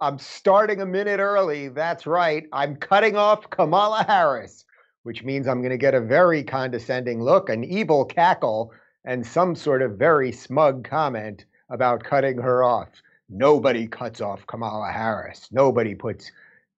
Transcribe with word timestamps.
I'm 0.00 0.18
starting 0.18 0.80
a 0.80 0.86
minute 0.86 1.20
early. 1.20 1.68
That's 1.68 2.06
right. 2.06 2.46
I'm 2.52 2.76
cutting 2.76 3.16
off 3.16 3.50
Kamala 3.50 4.04
Harris, 4.08 4.64
which 5.02 5.22
means 5.22 5.46
I'm 5.46 5.60
going 5.60 5.70
to 5.70 5.76
get 5.76 5.94
a 5.94 6.00
very 6.00 6.42
condescending 6.42 7.22
look, 7.22 7.50
an 7.50 7.64
evil 7.64 8.04
cackle, 8.06 8.72
and 9.04 9.26
some 9.26 9.54
sort 9.54 9.82
of 9.82 9.98
very 9.98 10.32
smug 10.32 10.88
comment 10.88 11.44
about 11.68 12.02
cutting 12.02 12.38
her 12.38 12.64
off. 12.64 12.88
Nobody 13.28 13.86
cuts 13.86 14.20
off 14.20 14.46
Kamala 14.46 14.90
Harris. 14.90 15.48
Nobody 15.52 15.94
puts 15.94 16.32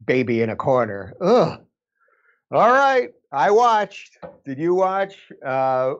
baby 0.04 0.42
in 0.42 0.50
a 0.50 0.56
corner. 0.56 1.14
Ugh. 1.20 1.60
All 2.50 2.70
right. 2.72 3.10
I 3.30 3.50
watched. 3.50 4.18
Did 4.44 4.58
you 4.58 4.74
watch? 4.74 5.14
Uh, 5.44 5.94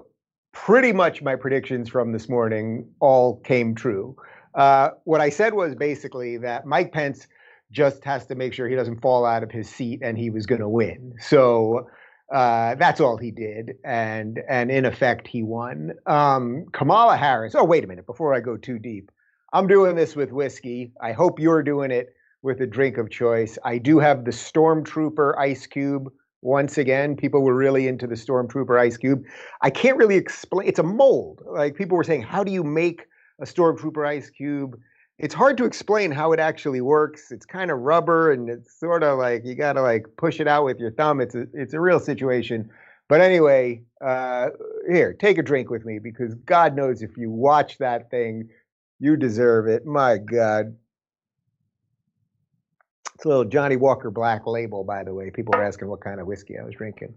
pretty 0.53 0.93
much 0.93 1.23
my 1.23 1.37
predictions 1.37 1.89
from 1.89 2.13
this 2.13 2.29
morning 2.29 2.87
all 3.01 3.37
came 3.41 3.75
true. 3.75 4.17
Uh, 4.55 4.91
what 5.05 5.21
I 5.21 5.31
said 5.31 5.55
was 5.55 5.75
basically 5.75 6.37
that 6.39 6.67
Mike 6.67 6.93
Pence 6.93 7.27
just 7.71 8.05
has 8.05 8.27
to 8.27 8.35
make 8.35 8.53
sure 8.53 8.69
he 8.69 8.77
doesn't 8.77 9.01
fall 9.01 9.25
out 9.25 9.43
of 9.43 9.51
his 9.51 9.69
seat 9.69 10.01
and 10.03 10.19
he 10.19 10.31
was 10.31 10.47
going 10.47 10.61
to 10.61 10.69
win. 10.69 11.15
So 11.21 11.89
uh, 12.33 12.75
that's 12.77 13.01
all 13.01 13.19
he 13.19 13.31
did, 13.31 13.75
and 13.85 14.41
and 14.49 14.71
in 14.71 14.87
effect 14.87 15.29
he 15.29 15.43
won. 15.43 15.93
Um, 16.07 16.67
Kamala 16.73 17.17
Harris. 17.17 17.55
Oh 17.55 17.65
wait 17.65 17.85
a 17.85 17.87
minute! 17.87 18.07
Before 18.07 18.35
I 18.35 18.41
go 18.41 18.57
too 18.57 18.79
deep, 18.79 19.11
I'm 19.53 19.67
doing 19.67 19.97
this 19.97 20.17
with 20.17 20.33
whiskey. 20.33 20.93
I 21.03 21.13
hope 21.13 21.39
you're 21.39 21.63
doing 21.63 21.91
it 21.91 22.15
with 22.43 22.61
a 22.61 22.67
drink 22.67 22.97
of 22.97 23.11
choice. 23.11 23.59
I 23.65 23.79
do 23.79 23.99
have 23.99 24.25
the 24.25 24.31
Stormtrooper 24.31 25.37
Ice 25.39 25.67
Cube. 25.67 26.11
Once 26.41 26.77
again, 26.77 27.17
people 27.17 27.43
were 27.43 27.55
really 27.55 27.87
into 27.87 28.07
the 28.07 28.17
Stormtrooper 28.17 28.81
Ice 28.81 28.97
Cube. 28.97 29.23
I 29.61 29.71
can't 29.71 29.99
really 29.99 30.17
explain. 30.17 30.67
It's 30.67 30.79
a 30.79 30.83
mold. 30.83 31.43
Like 31.47 31.77
people 31.77 31.97
were 31.97 32.03
saying, 32.03 32.23
how 32.23 32.43
do 32.43 32.51
you 32.51 32.65
make 32.65 33.07
a 33.43 33.45
Stormtrooper 33.45 34.07
Ice 34.07 34.31
Cube? 34.31 34.79
It's 35.19 35.35
hard 35.35 35.59
to 35.59 35.65
explain 35.65 36.11
how 36.11 36.33
it 36.33 36.41
actually 36.41 36.81
works. 36.81 37.31
It's 37.31 37.45
kind 37.45 37.71
of 37.71 37.81
rubber, 37.81 38.33
and 38.33 38.49
it's 38.49 38.79
sort 38.81 39.03
of 39.03 39.19
like 39.19 39.45
you 39.45 39.55
got 39.55 39.75
to 39.75 39.83
like 39.83 40.07
push 40.17 40.41
it 40.41 40.49
out 40.49 40.65
with 40.65 40.79
your 40.79 40.93
thumb. 40.93 41.21
It's 41.21 41.35
a 41.35 41.47
it's 41.53 41.75
a 41.75 41.81
real 41.81 42.01
situation. 42.01 42.71
But 43.09 43.21
anyway, 43.21 43.83
uh, 44.01 44.49
here, 44.91 45.13
take 45.13 45.37
a 45.37 45.43
drink 45.43 45.69
with 45.69 45.85
me 45.85 45.99
because 45.99 46.35
God 46.35 46.75
knows 46.75 47.03
if 47.03 47.17
you 47.19 47.31
watch 47.31 47.77
that 47.79 48.11
thing, 48.11 48.49
you 49.01 49.17
deserve 49.17 49.67
it. 49.67 49.85
My 49.85 50.17
God. 50.17 50.77
It's 53.15 53.25
a 53.27 53.29
little 53.29 53.45
Johnnie 53.45 53.77
Walker 53.77 54.11
Black 54.11 54.47
label, 54.47 54.83
by 54.83 55.05
the 55.05 55.13
way. 55.13 55.31
People 55.31 55.53
were 55.55 55.63
asking 55.63 55.89
what 55.89 56.01
kind 56.01 56.21
of 56.21 56.27
whiskey 56.27 56.59
I 56.59 56.65
was 56.65 56.75
drinking. 56.75 57.15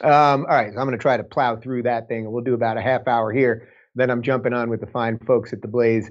Um, 0.00 0.46
all 0.48 0.54
right, 0.56 0.72
so 0.72 0.78
I'm 0.78 0.86
going 0.86 0.96
to 0.96 1.02
try 1.02 1.16
to 1.16 1.24
plow 1.24 1.56
through 1.56 1.82
that 1.82 2.08
thing. 2.08 2.30
We'll 2.30 2.44
do 2.44 2.54
about 2.54 2.78
a 2.78 2.80
half 2.80 3.06
hour 3.06 3.32
here. 3.32 3.68
Then 3.94 4.10
I'm 4.10 4.22
jumping 4.22 4.52
on 4.52 4.70
with 4.70 4.80
the 4.80 4.86
fine 4.86 5.18
folks 5.18 5.52
at 5.52 5.62
the 5.62 5.68
Blaze 5.68 6.10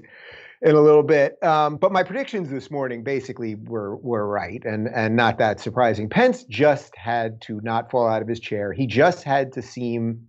in 0.62 0.76
a 0.76 0.80
little 0.80 1.02
bit. 1.02 1.42
Um, 1.42 1.76
but 1.76 1.92
my 1.92 2.02
predictions 2.02 2.48
this 2.48 2.70
morning 2.70 3.02
basically 3.02 3.56
were 3.56 3.96
were 3.96 4.28
right, 4.28 4.62
and 4.64 4.88
and 4.94 5.16
not 5.16 5.38
that 5.38 5.60
surprising. 5.60 6.08
Pence 6.08 6.44
just 6.44 6.96
had 6.96 7.40
to 7.42 7.60
not 7.62 7.90
fall 7.90 8.08
out 8.08 8.22
of 8.22 8.28
his 8.28 8.40
chair. 8.40 8.72
He 8.72 8.86
just 8.86 9.24
had 9.24 9.52
to 9.54 9.62
seem 9.62 10.26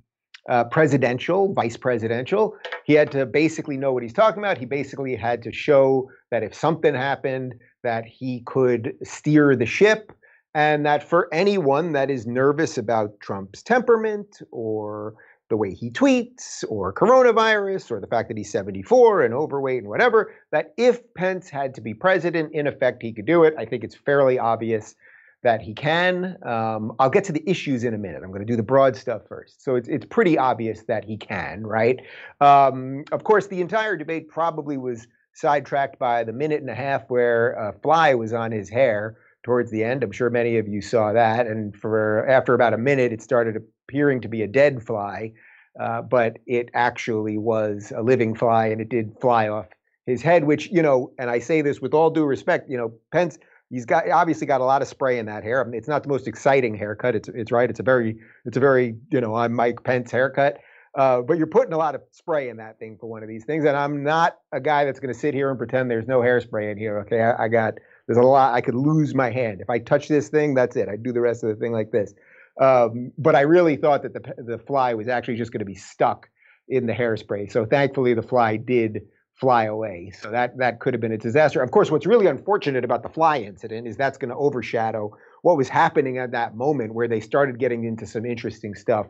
uh, 0.49 0.65
presidential, 0.65 1.53
vice 1.53 1.77
presidential. 1.77 2.55
He 2.83 2.93
had 2.93 3.11
to 3.11 3.25
basically 3.25 3.77
know 3.77 3.93
what 3.93 4.03
he's 4.03 4.13
talking 4.13 4.39
about. 4.39 4.57
He 4.57 4.65
basically 4.65 5.15
had 5.15 5.41
to 5.43 5.53
show 5.53 6.09
that 6.31 6.43
if 6.43 6.53
something 6.53 6.93
happened, 6.93 7.53
that 7.83 8.05
he 8.05 8.41
could 8.45 8.93
steer 9.03 9.55
the 9.55 9.65
ship, 9.65 10.11
and 10.55 10.85
that 10.85 11.03
for 11.07 11.33
anyone 11.33 11.93
that 11.93 12.09
is 12.09 12.25
nervous 12.25 12.77
about 12.77 13.19
Trump's 13.19 13.61
temperament 13.61 14.39
or 14.51 15.13
the 15.53 15.57
way 15.57 15.71
he 15.71 15.91
tweets 15.91 16.63
or 16.67 16.91
coronavirus 16.91 17.91
or 17.91 17.99
the 17.99 18.07
fact 18.07 18.27
that 18.27 18.35
he's 18.35 18.51
74 18.51 19.21
and 19.21 19.35
overweight 19.35 19.77
and 19.77 19.87
whatever, 19.87 20.33
that 20.51 20.73
if 20.77 21.13
Pence 21.13 21.47
had 21.47 21.75
to 21.75 21.81
be 21.81 21.94
president, 21.94 22.51
in 22.53 22.66
effect, 22.66 23.03
he 23.03 23.13
could 23.13 23.28
do 23.28 23.44
it. 23.44 23.53
I 23.55 23.63
think 23.63 23.83
it's 23.83 23.94
fairly 23.94 24.39
obvious 24.39 24.95
that 25.44 25.61
he 25.61 25.75
can. 25.75 26.38
Um, 26.44 26.94
I'll 26.97 27.11
get 27.11 27.23
to 27.25 27.31
the 27.31 27.47
issues 27.47 27.83
in 27.83 27.94
a 27.94 28.00
minute. 28.00 28.23
I'm 28.23 28.29
going 28.29 28.41
to 28.41 28.51
do 28.51 28.55
the 28.55 28.63
broad 28.63 28.95
stuff 28.95 29.28
first. 29.29 29.63
So 29.63 29.75
it's, 29.75 29.88
it's 29.88 30.07
pretty 30.07 30.39
obvious 30.39 30.85
that 30.88 31.05
he 31.05 31.17
can, 31.17 31.67
right? 31.67 32.01
Um, 32.41 33.03
of 33.11 33.23
course, 33.23 33.45
the 33.45 33.61
entire 33.61 33.95
debate 33.95 34.29
probably 34.29 34.78
was 34.78 35.05
sidetracked 35.33 35.99
by 35.99 36.23
the 36.23 36.33
minute 36.33 36.61
and 36.61 36.69
a 36.72 36.75
half 36.75 37.03
where 37.11 37.51
a 37.51 37.73
fly 37.83 38.16
was 38.16 38.33
on 38.33 38.51
his 38.51 38.69
hair 38.69 39.17
towards 39.44 39.69
the 39.69 39.83
end. 39.83 40.03
I'm 40.03 40.11
sure 40.11 40.31
many 40.31 40.57
of 40.57 40.67
you 40.67 40.81
saw 40.81 41.13
that. 41.13 41.45
And 41.45 41.75
for 41.75 42.28
after 42.28 42.55
about 42.55 42.73
a 42.73 42.78
minute, 42.79 43.13
it 43.13 43.22
started 43.22 43.61
appearing 43.88 44.21
to 44.21 44.27
be 44.27 44.41
a 44.41 44.47
dead 44.47 44.83
fly, 44.83 45.33
uh, 45.79 46.01
but 46.01 46.38
it 46.45 46.69
actually 46.73 47.38
was 47.38 47.91
a 47.95 48.01
living 48.01 48.35
fly, 48.35 48.67
and 48.67 48.81
it 48.81 48.89
did 48.89 49.13
fly 49.19 49.47
off 49.47 49.67
his 50.05 50.21
head. 50.21 50.44
Which 50.44 50.69
you 50.71 50.81
know, 50.81 51.11
and 51.17 51.29
I 51.29 51.39
say 51.39 51.61
this 51.61 51.81
with 51.81 51.93
all 51.93 52.09
due 52.09 52.25
respect, 52.25 52.69
you 52.69 52.77
know, 52.77 52.93
Pence. 53.11 53.38
He's 53.69 53.85
got 53.85 54.07
obviously 54.09 54.45
got 54.45 54.61
a 54.61 54.66
lot 54.66 54.83
of 54.83 54.88
spray 54.88 55.17
in 55.17 55.25
that 55.25 55.43
hair. 55.43 55.59
I 55.59 55.67
mean, 55.67 55.75
it's 55.75 55.88
not 55.88 56.03
the 56.03 56.09
most 56.09 56.27
exciting 56.27 56.75
haircut. 56.75 57.16
It's 57.16 57.29
it's 57.29 57.51
right. 57.51 57.69
It's 57.69 57.79
a 57.79 57.83
very 57.83 58.17
it's 58.45 58.57
a 58.57 58.59
very 58.59 58.95
you 59.09 59.19
know 59.19 59.35
I'm 59.35 59.53
Mike 59.53 59.83
Pence 59.83 60.11
haircut. 60.11 60.59
Uh, 60.95 61.22
but 61.22 61.39
you're 61.39 61.47
putting 61.47 61.73
a 61.73 61.77
lot 61.77 61.95
of 61.95 62.03
spray 62.11 62.49
in 62.49 62.57
that 62.57 62.77
thing 62.77 62.97
for 62.99 63.09
one 63.09 63.23
of 63.23 63.29
these 63.29 63.45
things, 63.45 63.66
and 63.66 63.75
I'm 63.75 64.03
not 64.03 64.38
a 64.51 64.59
guy 64.59 64.85
that's 64.85 64.99
going 64.99 65.11
to 65.11 65.19
sit 65.19 65.33
here 65.33 65.49
and 65.49 65.57
pretend 65.57 65.89
there's 65.89 66.05
no 66.05 66.19
hairspray 66.19 66.72
in 66.72 66.77
here. 66.77 66.99
Okay, 66.99 67.19
I, 67.19 67.45
I 67.45 67.47
got 67.47 67.73
there's 68.05 68.19
a 68.19 68.22
lot. 68.22 68.53
I 68.53 68.61
could 68.61 68.75
lose 68.75 69.16
my 69.16 69.31
hand 69.31 69.59
if 69.59 69.72
I 69.72 69.79
touch 69.79 70.07
this 70.07 70.29
thing. 70.29 70.53
That's 70.53 70.75
it. 70.75 70.89
I 70.89 70.97
do 70.97 71.11
the 71.11 71.22
rest 71.22 71.43
of 71.43 71.49
the 71.49 71.55
thing 71.55 71.72
like 71.72 71.91
this. 71.91 72.13
Um, 72.59 73.12
but 73.18 73.36
I 73.36 73.41
really 73.41 73.75
thought 73.75 74.03
that 74.03 74.14
the 74.14 74.44
the 74.44 74.58
fly 74.59 74.94
was 74.94 75.08
actually 75.08 75.38
just 75.38 75.52
going 75.52 75.59
to 75.59 75.66
be 75.66 75.75
stuck 75.75 76.30
in 76.68 76.86
the 76.86 76.94
hairspray. 76.94 77.52
So 77.52 77.66
thankfully, 77.66 78.14
the 78.14 78.22
fly 78.22 78.58
did 78.58 79.02
fly 79.34 79.66
away. 79.66 80.12
So 80.22 80.30
that 80.30 80.58
that 80.59 80.80
could 80.80 80.94
have 80.94 81.02
been 81.02 81.12
a 81.12 81.18
disaster. 81.18 81.62
Of 81.62 81.72
course, 81.72 81.90
what's 81.90 82.06
really 82.06 82.28
unfortunate 82.28 82.86
about 82.86 83.03
the 83.03 83.09
fly 83.09 83.40
incident 83.40 83.88
is 83.88 83.97
that's 83.97 84.18
going 84.18 84.30
to 84.30 84.36
overshadow 84.36 85.16
what 85.41 85.58
was 85.58 85.68
happening 85.68 86.18
at 86.18 86.31
that 86.31 86.56
moment, 86.56 86.94
where 86.94 87.08
they 87.08 87.19
started 87.19 87.59
getting 87.59 87.84
into 87.86 88.06
some 88.06 88.25
interesting 88.25 88.75
stuff 88.75 89.08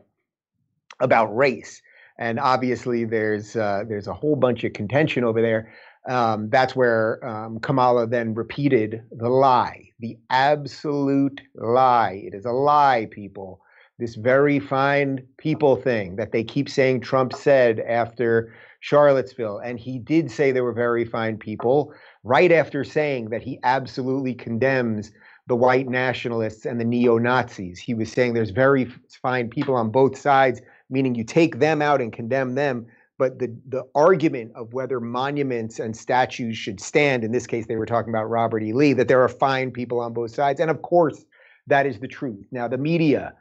about 0.99 1.35
race. 1.35 1.81
And 2.17 2.39
obviously, 2.39 3.05
there's 3.05 3.55
uh, 3.55 3.83
there's 3.87 4.07
a 4.07 4.13
whole 4.13 4.35
bunch 4.35 4.63
of 4.63 4.73
contention 4.73 5.23
over 5.23 5.41
there. 5.41 5.73
Um, 6.07 6.49
that's 6.49 6.75
where 6.75 7.25
um, 7.25 7.59
Kamala 7.59 8.07
then 8.07 8.33
repeated 8.33 9.03
the 9.11 9.29
lie, 9.29 9.89
the 9.99 10.17
absolute 10.29 11.41
lie. 11.55 12.21
It 12.25 12.33
is 12.33 12.45
a 12.45 12.51
lie, 12.51 13.07
people. 13.09 13.61
This 13.99 14.15
very 14.15 14.59
fine 14.59 15.25
people 15.37 15.75
thing 15.75 16.17
that 16.17 16.31
they 16.31 16.43
keep 16.43 16.67
saying 16.67 17.01
Trump 17.01 17.31
said 17.31 17.79
after 17.81 18.53
Charlottesville. 18.81 19.59
And 19.59 19.79
he 19.79 19.97
did 19.97 20.29
say 20.29 20.51
they 20.51 20.61
were 20.61 20.73
very 20.73 21.05
fine 21.05 21.37
people 21.37 21.93
right 22.23 22.51
after 22.51 22.83
saying 22.83 23.29
that 23.29 23.43
he 23.43 23.59
absolutely 23.63 24.33
condemns 24.33 25.11
the 25.47 25.55
white 25.55 25.87
nationalists 25.87 26.65
and 26.65 26.81
the 26.81 26.85
neo 26.85 27.17
Nazis. 27.17 27.79
He 27.79 27.93
was 27.93 28.11
saying 28.11 28.33
there's 28.33 28.49
very 28.49 28.91
fine 29.21 29.49
people 29.49 29.75
on 29.75 29.89
both 29.89 30.17
sides 30.17 30.61
meaning 30.93 31.15
you 31.15 31.23
take 31.23 31.59
them 31.59 31.81
out 31.81 31.99
and 31.99 32.13
condemn 32.13 32.55
them. 32.55 32.85
But 33.17 33.39
the, 33.39 33.55
the 33.67 33.83
argument 33.93 34.51
of 34.55 34.73
whether 34.73 34.99
monuments 34.99 35.79
and 35.79 35.95
statues 35.95 36.57
should 36.57 36.79
stand, 36.79 37.23
in 37.23 37.31
this 37.31 37.45
case, 37.45 37.67
they 37.67 37.75
were 37.75 37.85
talking 37.85 38.09
about 38.09 38.29
Robert 38.29 38.63
E. 38.63 38.73
Lee, 38.73 38.93
that 38.93 39.07
there 39.07 39.21
are 39.21 39.29
fine 39.29 39.71
people 39.71 39.99
on 39.99 40.13
both 40.13 40.33
sides. 40.33 40.59
And 40.59 40.71
of 40.71 40.81
course, 40.81 41.25
that 41.67 41.85
is 41.85 41.99
the 41.99 42.07
truth. 42.07 42.45
Now, 42.51 42.67
the 42.67 42.77
media, 42.77 43.33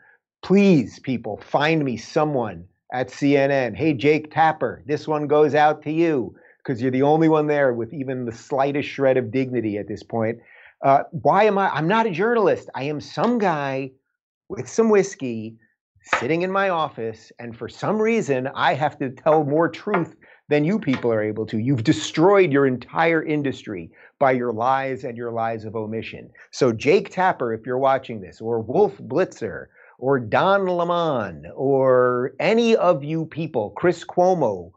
please, 0.43 0.99
people, 0.99 1.38
find 1.38 1.84
me 1.84 1.97
someone 1.97 2.66
at 2.93 3.09
CNN. 3.09 3.75
Hey, 3.75 3.94
Jake 3.94 4.33
Tapper, 4.33 4.83
this 4.87 5.09
one 5.09 5.27
goes 5.27 5.55
out 5.55 5.83
to 5.83 5.91
you 5.91 6.37
because 6.59 6.83
you're 6.83 6.91
the 6.91 7.03
only 7.03 7.28
one 7.28 7.47
there 7.47 7.72
with 7.72 7.93
even 7.93 8.27
the 8.27 8.33
slightest 8.33 8.89
shred 8.89 9.16
of 9.16 9.31
dignity 9.31 9.78
at 9.78 9.89
this 9.89 10.03
point. 10.03 10.39
Uh, 10.83 11.04
why 11.10 11.44
am 11.44 11.59
I? 11.59 11.71
I'm 11.71 11.89
not 11.89 12.06
a 12.06 12.10
journalist. 12.10 12.69
I 12.75 12.84
am 12.84 13.00
some 13.00 13.39
guy 13.39 13.93
with 14.49 14.69
some 14.69 14.91
whiskey 14.91 15.56
sitting 16.03 16.43
in 16.43 16.51
my 16.51 16.69
office, 16.69 17.33
and 17.39 17.57
for 17.57 17.69
some 17.69 18.01
reason, 18.01 18.49
I 18.54 18.75
have 18.75 18.99
to 18.99 19.10
tell 19.10 19.45
more 19.45 19.69
truth 19.69 20.16
than 20.49 20.65
you 20.65 20.78
people 20.78 21.13
are 21.13 21.22
able 21.22 21.47
to. 21.47 21.59
You've 21.59 21.84
destroyed 21.84 22.53
your 22.53 22.66
entire 22.66 23.22
industry 23.22 23.91
by 24.19 24.33
your 24.33 24.53
lies 24.53 25.04
and 25.04 25.16
your 25.16 25.33
lies 25.33 25.65
of 25.65 25.77
omission. 25.77 26.31
So, 26.51 26.72
Jake 26.72 27.10
Tapper, 27.10 27.54
if 27.54 27.65
you're 27.65 27.78
watching 27.78 28.21
this, 28.21 28.41
or 28.41 28.60
Wolf 28.60 28.99
Blitzer, 28.99 29.66
or 29.99 30.19
Don 30.19 30.66
Lemon, 30.66 31.47
or 31.54 32.34
any 32.41 32.77
of 32.77 33.05
you 33.05 33.27
people, 33.27 33.71
Chris 33.71 34.05
Cuomo, 34.05 34.72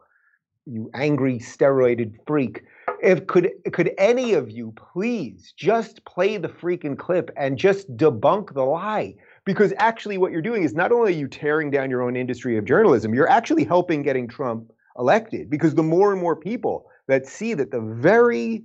you 0.66 0.90
angry 0.94 1.38
steroided 1.38 2.14
freak. 2.26 2.62
If 3.02 3.26
could 3.26 3.50
could 3.72 3.92
any 3.98 4.34
of 4.34 4.50
you 4.50 4.72
please 4.92 5.52
just 5.56 6.04
play 6.04 6.36
the 6.36 6.48
freaking 6.48 6.98
clip 6.98 7.30
and 7.36 7.58
just 7.58 7.94
debunk 7.96 8.54
the 8.54 8.64
lie? 8.64 9.16
Because 9.46 9.72
actually 9.78 10.18
what 10.18 10.32
you're 10.32 10.42
doing 10.42 10.64
is 10.64 10.74
not 10.74 10.92
only 10.92 11.14
are 11.14 11.16
you 11.16 11.28
tearing 11.28 11.70
down 11.70 11.88
your 11.88 12.02
own 12.02 12.16
industry 12.16 12.58
of 12.58 12.66
journalism, 12.66 13.14
you're 13.14 13.30
actually 13.30 13.64
helping 13.64 14.02
getting 14.02 14.28
Trump 14.28 14.70
elected 14.98 15.48
because 15.48 15.74
the 15.74 15.82
more 15.82 16.12
and 16.12 16.20
more 16.20 16.36
people 16.36 16.90
that 17.06 17.26
see 17.26 17.54
that 17.54 17.70
the 17.70 17.80
very 17.80 18.64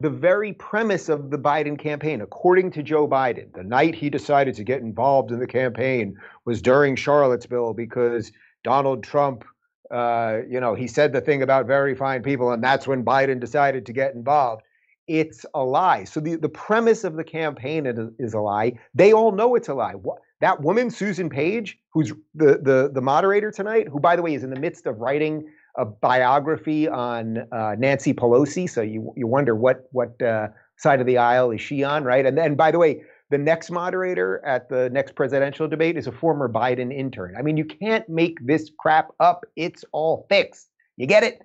the 0.00 0.10
very 0.10 0.52
premise 0.54 1.08
of 1.08 1.30
the 1.30 1.38
Biden 1.38 1.78
campaign, 1.78 2.20
according 2.22 2.72
to 2.72 2.82
Joe 2.82 3.06
Biden, 3.06 3.54
the 3.54 3.62
night 3.62 3.94
he 3.94 4.10
decided 4.10 4.56
to 4.56 4.64
get 4.64 4.80
involved 4.80 5.30
in 5.30 5.38
the 5.38 5.46
campaign 5.46 6.16
was 6.44 6.60
during 6.60 6.96
Charlottesville 6.96 7.72
because 7.72 8.32
Donald 8.64 9.04
Trump, 9.04 9.44
uh, 9.92 10.38
you 10.48 10.58
know, 10.58 10.74
he 10.74 10.88
said 10.88 11.12
the 11.12 11.20
thing 11.20 11.40
about 11.40 11.68
very 11.68 11.94
fine 11.94 12.20
people, 12.20 12.50
and 12.50 12.64
that's 12.64 12.88
when 12.88 13.04
Biden 13.04 13.38
decided 13.38 13.86
to 13.86 13.92
get 13.92 14.12
involved. 14.16 14.62
It's 15.08 15.44
a 15.54 15.62
lie. 15.62 16.04
So 16.04 16.20
the, 16.20 16.36
the 16.36 16.48
premise 16.48 17.04
of 17.04 17.16
the 17.16 17.24
campaign 17.24 17.86
is, 18.18 18.34
a 18.34 18.40
lie. 18.40 18.78
They 18.94 19.12
all 19.12 19.32
know 19.32 19.54
it's 19.54 19.68
a 19.68 19.74
lie. 19.74 19.94
What, 19.94 20.18
that 20.40 20.60
woman, 20.62 20.90
Susan 20.90 21.28
Page, 21.28 21.78
who's 21.92 22.12
the, 22.34 22.60
the, 22.62 22.90
the 22.92 23.00
moderator 23.00 23.50
tonight, 23.50 23.88
who, 23.88 24.00
by 24.00 24.16
the 24.16 24.22
way, 24.22 24.34
is 24.34 24.44
in 24.44 24.50
the 24.50 24.60
midst 24.60 24.86
of 24.86 24.98
writing 24.98 25.48
a 25.76 25.84
biography 25.84 26.88
on 26.88 27.38
uh, 27.52 27.74
Nancy 27.78 28.12
Pelosi. 28.12 28.68
So 28.68 28.82
you, 28.82 29.12
you 29.16 29.26
wonder 29.26 29.54
what, 29.54 29.88
what 29.92 30.20
uh, 30.22 30.48
side 30.76 31.00
of 31.00 31.06
the 31.06 31.18
aisle 31.18 31.50
is 31.50 31.60
she 31.60 31.82
on, 31.82 32.04
right? 32.04 32.26
And 32.26 32.36
then, 32.36 32.54
by 32.54 32.70
the 32.70 32.78
way, 32.78 33.02
the 33.30 33.38
next 33.38 33.70
moderator 33.70 34.44
at 34.44 34.68
the 34.68 34.90
next 34.90 35.14
presidential 35.14 35.66
debate 35.66 35.96
is 35.96 36.06
a 36.06 36.12
former 36.12 36.48
Biden 36.48 36.92
intern. 36.94 37.34
I 37.38 37.42
mean, 37.42 37.56
you 37.56 37.64
can't 37.64 38.06
make 38.08 38.36
this 38.46 38.70
crap 38.78 39.08
up. 39.20 39.46
It's 39.56 39.84
all 39.92 40.26
fixed. 40.28 40.68
You 40.98 41.06
get 41.06 41.22
it? 41.22 41.40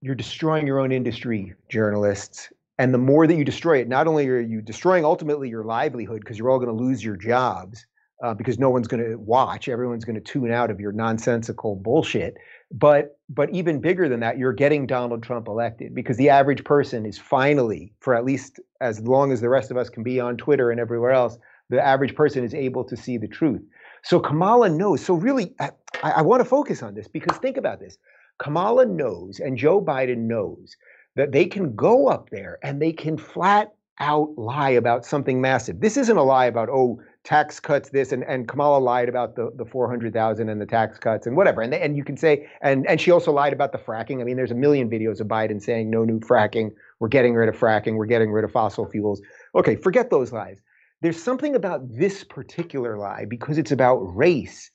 You're 0.00 0.14
destroying 0.14 0.66
your 0.66 0.78
own 0.78 0.92
industry, 0.92 1.54
journalists. 1.68 2.52
And 2.78 2.92
the 2.92 2.98
more 2.98 3.26
that 3.26 3.34
you 3.34 3.44
destroy 3.44 3.78
it, 3.78 3.88
not 3.88 4.06
only 4.06 4.28
are 4.28 4.40
you 4.40 4.60
destroying 4.60 5.04
ultimately 5.04 5.48
your 5.48 5.64
livelihood 5.64 6.20
because 6.20 6.38
you're 6.38 6.50
all 6.50 6.58
going 6.58 6.76
to 6.76 6.84
lose 6.84 7.02
your 7.02 7.16
jobs 7.16 7.86
uh, 8.22 8.34
because 8.34 8.58
no 8.58 8.70
one's 8.70 8.88
going 8.88 9.04
to 9.04 9.16
watch, 9.16 9.68
everyone's 9.68 10.04
going 10.04 10.16
to 10.16 10.20
tune 10.20 10.50
out 10.50 10.70
of 10.70 10.80
your 10.80 10.92
nonsensical 10.92 11.76
bullshit. 11.76 12.36
But 12.70 13.18
but 13.28 13.50
even 13.50 13.80
bigger 13.80 14.08
than 14.08 14.20
that, 14.20 14.38
you're 14.38 14.52
getting 14.52 14.86
Donald 14.86 15.22
Trump 15.22 15.48
elected 15.48 15.94
because 15.94 16.16
the 16.16 16.28
average 16.28 16.64
person 16.64 17.06
is 17.06 17.18
finally, 17.18 17.92
for 18.00 18.14
at 18.14 18.24
least 18.24 18.60
as 18.80 19.00
long 19.00 19.32
as 19.32 19.40
the 19.40 19.48
rest 19.48 19.70
of 19.70 19.76
us 19.76 19.88
can 19.88 20.02
be 20.02 20.20
on 20.20 20.36
Twitter 20.36 20.70
and 20.70 20.80
everywhere 20.80 21.12
else, 21.12 21.38
the 21.70 21.84
average 21.84 22.14
person 22.14 22.44
is 22.44 22.54
able 22.54 22.84
to 22.84 22.96
see 22.96 23.18
the 23.18 23.28
truth. 23.28 23.62
So 24.02 24.20
Kamala 24.20 24.68
knows. 24.68 25.04
So 25.04 25.14
really, 25.14 25.54
I, 25.58 25.70
I 26.02 26.22
want 26.22 26.40
to 26.40 26.44
focus 26.44 26.82
on 26.82 26.94
this 26.94 27.08
because 27.08 27.36
think 27.38 27.56
about 27.56 27.80
this. 27.80 27.98
Kamala 28.38 28.86
knows 28.86 29.40
and 29.40 29.56
Joe 29.56 29.80
Biden 29.80 30.26
knows 30.26 30.76
that 31.14 31.32
they 31.32 31.46
can 31.46 31.74
go 31.74 32.08
up 32.08 32.30
there 32.30 32.58
and 32.62 32.80
they 32.80 32.92
can 32.92 33.16
flat 33.16 33.72
out 33.98 34.36
lie 34.36 34.70
about 34.70 35.06
something 35.06 35.40
massive. 35.40 35.80
This 35.80 35.96
isn't 35.96 36.16
a 36.16 36.22
lie 36.22 36.46
about, 36.46 36.68
oh, 36.68 37.00
tax 37.24 37.58
cuts 37.58 37.88
this 37.88 38.12
and, 38.12 38.22
and 38.24 38.46
Kamala 38.46 38.78
lied 38.78 39.08
about 39.08 39.34
the, 39.34 39.50
the 39.56 39.64
400,000 39.64 40.48
and 40.48 40.60
the 40.60 40.66
tax 40.66 40.98
cuts 40.98 41.26
and 41.26 41.36
whatever. 41.36 41.62
And, 41.62 41.72
they, 41.72 41.80
and 41.80 41.96
you 41.96 42.04
can 42.04 42.16
say, 42.16 42.46
and, 42.60 42.86
and 42.86 43.00
she 43.00 43.10
also 43.10 43.32
lied 43.32 43.52
about 43.52 43.72
the 43.72 43.78
fracking. 43.78 44.20
I 44.20 44.24
mean, 44.24 44.36
there's 44.36 44.50
a 44.50 44.56
million 44.56 44.88
videos 44.88 45.20
of 45.20 45.26
Biden 45.26 45.60
saying 45.60 45.90
no 45.90 46.04
new 46.04 46.20
fracking. 46.20 46.70
We're 47.00 47.08
getting 47.08 47.34
rid 47.34 47.48
of 47.48 47.56
fracking. 47.56 47.96
We're 47.96 48.06
getting 48.06 48.30
rid 48.30 48.44
of 48.44 48.52
fossil 48.52 48.86
fuels. 48.86 49.20
Okay, 49.54 49.76
forget 49.76 50.10
those 50.10 50.32
lies. 50.32 50.60
There's 51.00 51.20
something 51.20 51.54
about 51.54 51.88
this 51.88 52.22
particular 52.22 52.98
lie 52.98 53.24
because 53.28 53.58
it's 53.58 53.72
about 53.72 53.96
race 53.96 54.70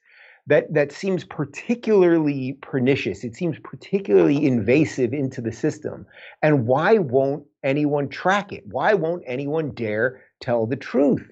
that 0.47 0.73
that 0.73 0.91
seems 0.91 1.23
particularly 1.23 2.57
pernicious. 2.61 3.23
It 3.23 3.35
seems 3.35 3.57
particularly 3.63 4.45
invasive 4.45 5.13
into 5.13 5.41
the 5.41 5.51
system. 5.51 6.05
And 6.41 6.65
why 6.65 6.97
won't 6.97 7.45
anyone 7.63 8.09
track 8.09 8.51
it? 8.51 8.63
Why 8.65 8.93
won't 8.93 9.23
anyone 9.27 9.71
dare 9.71 10.21
tell 10.39 10.65
the 10.65 10.75
truth? 10.75 11.29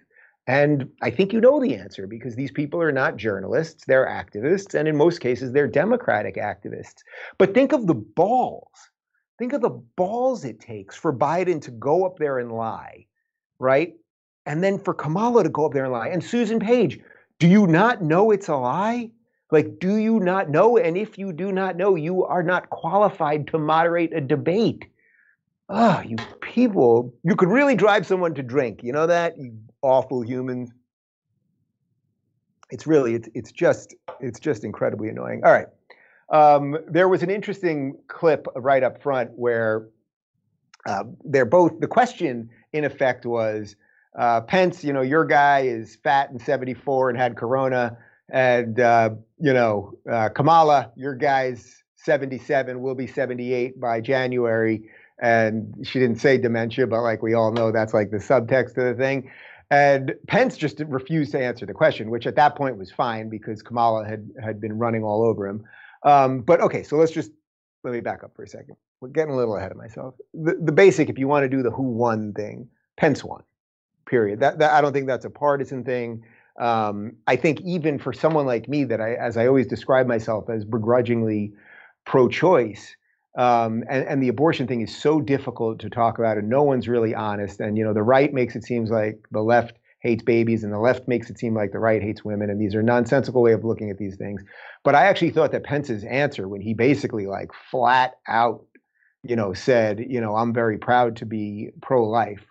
And 0.48 0.90
I 1.04 1.12
think 1.12 1.32
you 1.32 1.42
know 1.42 1.60
the 1.60 1.76
answer 1.76 2.08
because 2.08 2.36
these 2.36 2.52
people 2.52 2.82
are 2.82 2.92
not 2.92 3.18
journalists, 3.18 3.84
they're 3.86 4.08
activists, 4.08 4.74
and 4.74 4.88
in 4.88 4.98
most 4.98 5.20
cases, 5.20 5.52
they're 5.52 5.68
Democratic 5.68 6.38
activists. 6.38 7.04
But 7.38 7.54
think 7.54 7.72
of 7.72 7.86
the 7.86 7.94
balls. 7.94 8.90
Think 9.38 9.54
of 9.54 9.62
the 9.62 9.80
balls 9.96 10.44
it 10.44 10.60
takes 10.60 10.96
for 10.96 11.14
Biden 11.14 11.62
to 11.62 11.72
go 11.72 12.04
up 12.04 12.18
there 12.18 12.40
and 12.40 12.52
lie, 12.52 13.06
right? 13.60 13.94
And 14.48 14.64
then 14.64 14.80
for 14.80 14.94
Kamala 14.94 15.44
to 15.44 15.50
go 15.50 15.68
up 15.68 15.74
there 15.74 15.84
and 15.84 15.94
lie. 15.94 16.08
And 16.08 16.24
Susan 16.24 16.60
Page, 16.60 17.00
do 17.40 17.48
you 17.48 17.68
not 17.68 18.04
know 18.04 18.32
it's 18.32 18.50
a 18.50 18.56
lie? 18.56 19.10
Like, 19.52 19.80
do 19.80 19.96
you 19.96 20.20
not 20.20 20.50
know? 20.50 20.78
And 20.78 20.96
if 20.96 21.18
you 21.18 21.34
do 21.34 21.52
not 21.52 21.76
know, 21.76 21.96
you 21.96 22.24
are 22.24 22.44
not 22.44 22.70
qualified 22.70 23.48
to 23.48 23.58
moderate 23.58 24.14
a 24.14 24.22
debate. 24.22 24.86
Oh, 25.70 26.02
you 26.02 26.18
people, 26.42 27.14
you 27.24 27.36
could 27.36 27.50
really 27.50 27.76
drive 27.76 28.06
someone 28.06 28.34
to 28.36 28.44
drink. 28.44 28.84
You 28.84 28.92
know 28.92 29.08
that? 29.08 29.38
You 29.38 29.58
awful 29.82 30.22
humans. 30.22 30.72
It's 32.70 32.86
really, 32.86 33.16
it's, 33.16 33.30
it's 33.34 33.52
just, 33.52 33.96
it's 34.20 34.40
just 34.40 34.64
incredibly 34.64 35.10
annoying. 35.10 35.42
All 35.44 35.52
right. 35.52 35.68
Um, 36.32 36.78
there 36.88 37.08
was 37.08 37.24
an 37.24 37.32
interesting 37.32 37.98
clip 38.08 38.46
right 38.56 38.84
up 38.84 39.02
front 39.02 39.32
where 39.36 39.88
uh, 40.86 41.06
they're 41.24 41.46
both, 41.46 41.80
the 41.80 41.88
question 41.88 42.50
in 42.74 42.84
effect 42.84 43.26
was, 43.26 43.76
uh, 44.20 44.42
Pence, 44.42 44.84
you 44.84 44.92
know, 44.92 45.02
your 45.02 45.24
guy 45.24 45.62
is 45.62 45.96
fat 46.04 46.30
and 46.30 46.42
74 46.42 47.10
and 47.10 47.18
had 47.18 47.38
corona. 47.38 47.98
And, 48.30 48.78
uh, 48.80 49.12
you 49.40 49.54
know, 49.54 49.98
uh, 50.12 50.28
Kamala, 50.30 50.92
your 50.98 51.16
guy's 51.16 51.84
77, 51.96 52.82
will 52.82 52.96
be 52.96 53.08
78 53.08 53.80
by 53.80 54.02
January. 54.02 54.90
And 55.22 55.74
she 55.88 56.00
didn't 56.00 56.20
say 56.20 56.38
dementia, 56.38 56.86
but 56.86 57.02
like 57.02 57.24
we 57.24 57.34
all 57.34 57.54
know, 57.54 57.72
that's 57.72 57.94
like 57.94 58.12
the 58.12 58.18
subtext 58.18 58.78
of 58.78 58.84
the 58.84 58.96
thing. 58.98 59.32
And 59.72 60.16
Pence 60.28 60.58
just 60.58 60.82
refused 60.82 61.32
to 61.32 61.40
answer 61.40 61.66
the 61.66 61.74
question, 61.74 62.10
which 62.10 62.28
at 62.28 62.36
that 62.36 62.58
point 62.58 62.78
was 62.78 62.92
fine 62.92 63.30
because 63.30 63.62
Kamala 63.62 64.06
had 64.06 64.30
had 64.44 64.60
been 64.60 64.78
running 64.78 65.04
all 65.04 65.24
over 65.24 65.48
him. 65.48 65.64
Um, 66.04 66.42
but 66.42 66.60
okay, 66.60 66.84
so 66.84 66.98
let's 66.98 67.12
just 67.12 67.32
let 67.84 67.94
me 67.94 68.00
back 68.02 68.24
up 68.24 68.36
for 68.36 68.44
a 68.44 68.48
second. 68.48 68.76
We're 69.00 69.10
getting 69.10 69.34
a 69.34 69.38
little 69.38 69.56
ahead 69.56 69.72
of 69.72 69.78
myself. 69.78 70.16
The, 70.34 70.56
the 70.60 70.72
basic, 70.72 71.10
if 71.10 71.20
you 71.20 71.28
want 71.28 71.44
to 71.44 71.50
do 71.50 71.62
the 71.62 71.72
who 71.72 71.84
won 71.84 72.34
thing, 72.34 72.68
Pence 72.98 73.24
won 73.24 73.44
period. 74.10 74.40
That, 74.40 74.60
that 74.60 74.74
I 74.74 74.82
don't 74.82 74.94
think 74.94 75.08
that's 75.08 75.26
a 75.26 75.30
partisan 75.30 75.84
thing. 75.84 76.24
Um, 76.60 77.14
I 77.28 77.36
think 77.36 77.62
even 77.62 78.00
for 78.00 78.12
someone 78.12 78.46
like 78.46 78.68
me, 78.68 78.84
that 78.86 79.00
I, 79.00 79.14
as 79.14 79.38
I 79.38 79.48
always 79.48 79.68
describe 79.68 80.08
myself 80.08 80.50
as 80.50 80.66
begrudgingly 80.66 81.54
pro-choice, 82.06 82.96
um, 83.38 83.84
and, 83.90 84.06
and, 84.08 84.24
the 84.24 84.28
abortion 84.28 84.68
thing 84.68 84.82
is 84.82 84.94
so 84.94 85.22
difficult 85.22 85.80
to 85.80 85.90
talk 85.90 86.18
about, 86.18 86.38
and 86.38 86.50
no 86.50 86.64
one's 86.64 86.90
really 86.90 87.14
honest. 87.14 87.60
And 87.60 87.78
you 87.78 87.84
know, 87.84 87.94
the 87.94 88.04
right 88.04 88.34
makes 88.34 88.56
it 88.56 88.64
seem 88.64 88.86
like 88.86 89.20
the 89.32 89.42
left 89.42 89.78
hates 90.00 90.24
babies, 90.24 90.64
and 90.64 90.74
the 90.74 90.80
left 90.80 91.08
makes 91.08 91.30
it 91.30 91.38
seem 91.38 91.54
like 91.54 91.72
the 91.72 91.80
right 91.80 92.02
hates 92.02 92.26
women, 92.26 92.50
and 92.50 92.60
these 92.60 92.74
are 92.74 92.82
nonsensical 92.82 93.42
way 93.42 93.54
of 93.54 93.64
looking 93.64 93.92
at 93.92 93.98
these 93.98 94.18
things. 94.18 94.44
But 94.84 94.96
I 94.96 95.06
actually 95.06 95.30
thought 95.30 95.52
that 95.52 95.64
Pence's 95.64 96.04
answer, 96.04 96.48
when 96.48 96.60
he 96.60 96.74
basically 96.74 97.28
like 97.28 97.52
flat 97.70 98.16
out, 98.28 98.66
you 99.24 99.36
know, 99.36 99.54
said, 99.54 100.04
you 100.10 100.20
know, 100.20 100.36
I'm 100.36 100.54
very 100.54 100.78
proud 100.78 101.16
to 101.18 101.26
be 101.26 101.70
pro-life, 101.82 102.46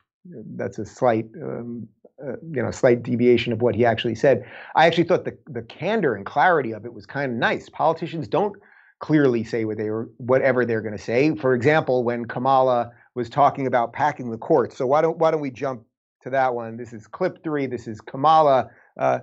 that's 0.56 0.78
a 0.78 0.84
slight 0.84 1.26
um, 1.42 1.88
uh, 2.22 2.32
you 2.50 2.62
know 2.62 2.70
slight 2.70 3.02
deviation 3.02 3.52
of 3.52 3.62
what 3.62 3.74
he 3.74 3.84
actually 3.84 4.14
said. 4.14 4.44
I 4.74 4.86
actually 4.86 5.04
thought 5.04 5.24
the 5.24 5.36
the 5.46 5.62
candor 5.62 6.14
and 6.14 6.26
clarity 6.26 6.72
of 6.72 6.84
it 6.84 6.92
was 6.92 7.06
kind 7.06 7.32
of 7.32 7.38
nice. 7.38 7.68
Politicians 7.68 8.28
don't 8.28 8.56
clearly 8.98 9.44
say 9.44 9.64
what 9.64 9.76
they 9.76 9.90
were 9.90 10.10
whatever 10.16 10.64
they're 10.64 10.82
going 10.82 10.96
to 10.96 11.02
say. 11.02 11.34
For 11.34 11.54
example, 11.54 12.04
when 12.04 12.24
Kamala 12.24 12.92
was 13.14 13.28
talking 13.28 13.66
about 13.66 13.92
packing 13.92 14.30
the 14.30 14.38
courts. 14.38 14.76
So 14.76 14.86
why 14.86 15.02
don't 15.02 15.18
why 15.18 15.30
don't 15.30 15.40
we 15.40 15.50
jump 15.50 15.82
to 16.22 16.30
that 16.30 16.54
one? 16.54 16.76
This 16.76 16.92
is 16.92 17.06
clip 17.06 17.42
three. 17.42 17.66
This 17.66 17.86
is 17.86 18.00
Kamala. 18.00 18.70
Uh, 18.96 19.20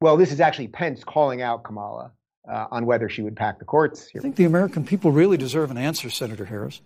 well, 0.00 0.16
this 0.16 0.32
is 0.32 0.40
actually 0.40 0.68
Pence 0.68 1.04
calling 1.04 1.42
out 1.42 1.64
Kamala 1.64 2.12
uh, 2.48 2.66
on 2.70 2.86
whether 2.86 3.08
she 3.08 3.22
would 3.22 3.36
pack 3.36 3.58
the 3.58 3.64
courts. 3.64 4.08
Here. 4.08 4.20
I 4.20 4.22
think 4.22 4.36
the 4.36 4.44
American 4.44 4.84
people 4.84 5.10
really 5.10 5.36
deserve 5.36 5.70
an 5.70 5.78
answer, 5.78 6.08
Senator 6.08 6.44
Harris. 6.44 6.80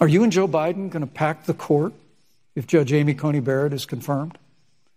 Are 0.00 0.08
you 0.08 0.22
and 0.22 0.32
Joe 0.32 0.48
Biden 0.48 0.90
going 0.90 1.06
to 1.06 1.12
pack 1.12 1.44
the 1.44 1.54
court 1.54 1.92
if 2.54 2.66
Judge 2.66 2.92
Amy 2.92 3.14
Coney 3.14 3.40
Barrett 3.40 3.72
is 3.72 3.86
confirmed. 3.86 4.38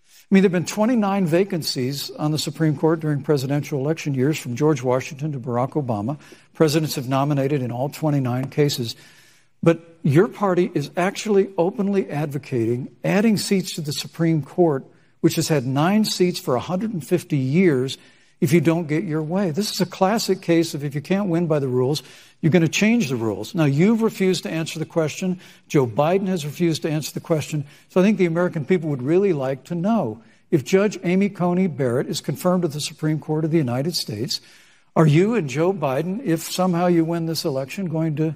I 0.05 0.33
mean, 0.33 0.41
there 0.41 0.49
have 0.49 0.53
been 0.53 0.65
29 0.65 1.25
vacancies 1.27 2.09
on 2.11 2.31
the 2.31 2.39
Supreme 2.39 2.75
Court 2.75 2.99
during 2.99 3.21
presidential 3.21 3.79
election 3.79 4.15
years 4.15 4.39
from 4.39 4.55
George 4.55 4.81
Washington 4.81 5.31
to 5.33 5.39
Barack 5.39 5.71
Obama. 5.71 6.17
Presidents 6.53 6.95
have 6.95 7.07
nominated 7.07 7.61
in 7.61 7.71
all 7.71 7.89
29 7.89 8.49
cases. 8.49 8.95
But 9.61 9.97
your 10.01 10.27
party 10.27 10.71
is 10.73 10.91
actually 10.97 11.49
openly 11.57 12.09
advocating 12.09 12.95
adding 13.03 13.37
seats 13.37 13.75
to 13.75 13.81
the 13.81 13.93
Supreme 13.93 14.41
Court, 14.41 14.85
which 15.21 15.35
has 15.35 15.47
had 15.47 15.65
nine 15.65 16.03
seats 16.03 16.39
for 16.39 16.55
150 16.55 17.37
years, 17.37 17.97
if 18.43 18.51
you 18.51 18.59
don't 18.59 18.87
get 18.87 19.05
your 19.05 19.23
way. 19.23 19.51
This 19.51 19.71
is 19.71 19.79
a 19.79 19.85
classic 19.85 20.41
case 20.41 20.73
of 20.73 20.83
if 20.83 20.93
you 20.93 20.99
can't 20.99 21.29
win 21.29 21.47
by 21.47 21.59
the 21.59 21.69
rules, 21.69 22.03
you're 22.41 22.51
going 22.51 22.61
to 22.61 22.67
change 22.67 23.07
the 23.07 23.15
rules. 23.15 23.55
Now, 23.55 23.63
you've 23.63 24.01
refused 24.01 24.43
to 24.43 24.51
answer 24.51 24.79
the 24.79 24.85
question. 24.85 25.39
Joe 25.69 25.87
Biden 25.87 26.27
has 26.27 26.45
refused 26.45 26.81
to 26.81 26.91
answer 26.91 27.13
the 27.13 27.21
question. 27.21 27.63
So 27.87 28.01
I 28.01 28.03
think 28.03 28.17
the 28.17 28.25
American 28.25 28.65
people 28.65 28.89
would 28.89 29.01
really 29.01 29.31
like 29.31 29.63
to 29.65 29.75
know 29.75 30.21
if 30.51 30.65
Judge 30.65 30.99
Amy 31.05 31.29
Coney 31.29 31.67
Barrett 31.67 32.07
is 32.07 32.19
confirmed 32.19 32.63
to 32.63 32.67
the 32.67 32.81
Supreme 32.81 33.17
Court 33.17 33.45
of 33.45 33.51
the 33.51 33.57
United 33.57 33.95
States, 33.95 34.41
are 34.93 35.07
you 35.07 35.35
and 35.35 35.47
Joe 35.49 35.71
Biden, 35.71 36.21
if 36.25 36.41
somehow 36.41 36.87
you 36.87 37.05
win 37.05 37.27
this 37.27 37.45
election, 37.45 37.85
going 37.85 38.17
to 38.17 38.35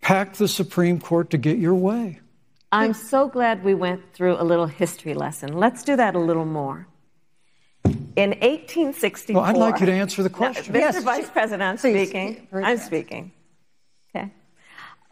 pack 0.00 0.34
the 0.34 0.46
Supreme 0.46 1.00
Court 1.00 1.30
to 1.30 1.38
get 1.38 1.58
your 1.58 1.74
way? 1.74 2.20
I'm 2.70 2.94
so 2.94 3.26
glad 3.26 3.64
we 3.64 3.74
went 3.74 4.14
through 4.14 4.36
a 4.40 4.44
little 4.44 4.66
history 4.66 5.14
lesson. 5.14 5.54
Let's 5.54 5.82
do 5.82 5.96
that 5.96 6.14
a 6.14 6.20
little 6.20 6.46
more. 6.46 6.86
In 8.20 8.30
1864. 8.32 9.34
Well, 9.34 9.44
I'd 9.44 9.56
like 9.56 9.80
you 9.80 9.86
to 9.86 9.92
answer 9.92 10.22
the 10.22 10.28
question. 10.28 10.74
Mr. 10.74 10.78
Yes. 10.78 11.02
Vice 11.02 11.30
President, 11.30 11.62
I'm 11.62 11.78
speaking. 11.78 12.46
I'm 12.52 12.76
speaking. 12.76 13.32
Okay. 14.14 14.30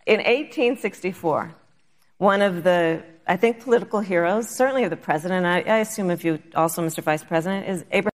In 0.05 0.19
1864, 0.19 1.55
one 2.19 2.43
of 2.43 2.65
the, 2.65 3.03
I 3.27 3.39
think, 3.39 3.63
political 3.63 4.01
heroes, 4.01 4.51
certainly 4.51 4.85
of 4.85 4.91
the 4.91 4.97
president, 4.99 5.47
I, 5.47 5.61
I 5.61 5.79
assume 5.79 6.11
if 6.11 6.23
you 6.23 6.39
also, 6.55 6.83
Mr. 6.83 7.03
Vice 7.03 7.25
President, 7.25 7.67
is 7.67 7.83
Abraham. 7.93 8.11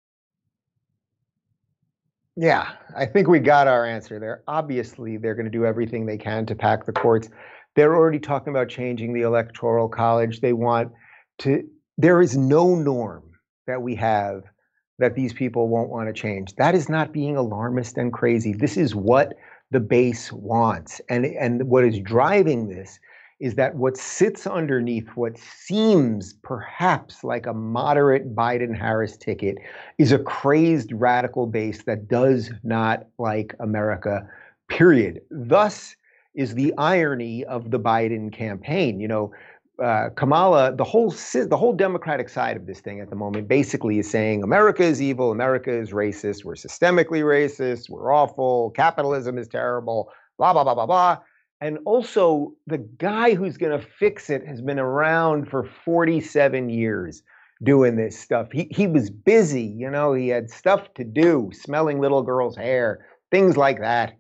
Yeah, 2.36 2.74
I 2.96 3.08
think 3.08 3.28
we 3.28 3.40
got 3.40 3.68
our 3.68 3.88
answer 3.88 4.20
there. 4.20 4.44
Obviously, 4.48 5.18
they're 5.18 5.36
going 5.36 5.46
to 5.46 5.52
do 5.52 5.66
everything 5.66 6.06
they 6.06 6.18
can 6.18 6.46
to 6.46 6.56
pack 6.56 6.86
the 6.86 6.94
courts. 6.94 7.30
They're 7.76 7.96
already 7.96 8.20
talking 8.20 8.50
about 8.54 8.70
changing 8.70 9.14
the 9.14 9.22
electoral 9.22 9.90
college. 9.90 10.40
They 10.40 10.54
want 10.54 10.92
to, 11.40 11.68
there 11.98 12.22
is 12.22 12.38
no 12.38 12.76
norm 12.76 13.24
that 13.66 13.82
we 13.82 13.96
have 13.96 14.44
that 15.00 15.16
these 15.16 15.34
people 15.34 15.68
won't 15.68 15.90
want 15.90 16.08
to 16.08 16.14
change. 16.14 16.56
That 16.56 16.76
is 16.76 16.90
not 16.90 17.12
being 17.12 17.36
alarmist 17.36 17.98
and 17.98 18.14
crazy. 18.14 18.54
This 18.54 18.78
is 18.78 18.96
what 18.96 19.34
the 19.72 19.80
base 19.80 20.32
wants. 20.32 21.02
And, 21.10 21.26
and 21.26 21.68
what 21.68 21.84
is 21.84 22.00
driving 22.00 22.70
this 22.70 23.00
is 23.40 23.56
that 23.56 23.76
what 23.76 23.98
sits 23.98 24.48
underneath 24.48 25.10
what 25.16 25.38
seems 25.38 26.34
perhaps 26.44 27.24
like 27.24 27.46
a 27.46 27.54
moderate 27.54 28.34
Biden 28.36 28.78
Harris 28.78 29.18
ticket 29.18 29.58
is 29.98 30.12
a 30.12 30.20
crazed 30.20 30.94
radical 30.94 31.48
base 31.48 31.84
that 31.84 32.08
does 32.08 32.52
not 32.64 33.08
like 33.18 33.56
America, 33.60 34.26
period. 34.70 35.22
Thus 35.30 35.96
is 36.36 36.56
the 36.56 36.74
irony 36.78 37.44
of 37.46 37.72
the 37.72 37.80
Biden 37.80 38.32
campaign. 38.32 39.00
You 39.00 39.08
know, 39.08 39.32
uh, 39.82 40.10
Kamala, 40.16 40.76
the 40.76 40.84
whole 40.84 41.10
the 41.10 41.58
whole 41.58 41.74
Democratic 41.74 42.30
side 42.30 42.56
of 42.56 42.66
this 42.66 42.80
thing 42.80 43.00
at 43.00 43.10
the 43.10 43.16
moment 43.16 43.48
basically 43.48 44.00
is 44.00 44.10
saying 44.10 44.44
America 44.44 44.84
is 44.84 45.02
evil, 45.02 45.32
America 45.32 45.72
is 45.72 45.92
racist, 45.92 46.46
we're 46.46 46.54
systemically 46.54 47.24
racist, 47.24 47.90
we're 47.90 48.14
awful, 48.14 48.72
capitalism 48.72 49.38
is 49.38 49.48
terrible, 49.48 50.12
blah 50.38 50.54
blah 50.54 50.64
blah 50.64 50.76
blah 50.76 50.86
blah. 50.86 51.18
And 51.60 51.80
also, 51.86 52.54
the 52.68 52.78
guy 52.78 53.36
who's 53.36 53.58
going 53.58 53.80
to 53.80 53.86
fix 53.98 54.30
it 54.30 54.46
has 54.46 54.62
been 54.62 54.80
around 54.80 55.50
for 55.50 55.64
47 55.86 56.70
years 56.70 57.24
doing 57.64 57.96
this 57.96 58.20
stuff. 58.20 58.50
He 58.52 58.68
he 58.70 58.86
was 58.86 59.10
busy, 59.10 59.64
you 59.64 59.90
know, 59.90 60.14
he 60.14 60.28
had 60.28 60.52
stuff 60.52 60.94
to 60.96 61.04
do, 61.04 61.50
smelling 61.54 62.00
little 62.00 62.22
girls' 62.22 62.56
hair, 62.56 63.06
things 63.32 63.58
like 63.58 63.80
that 63.80 64.14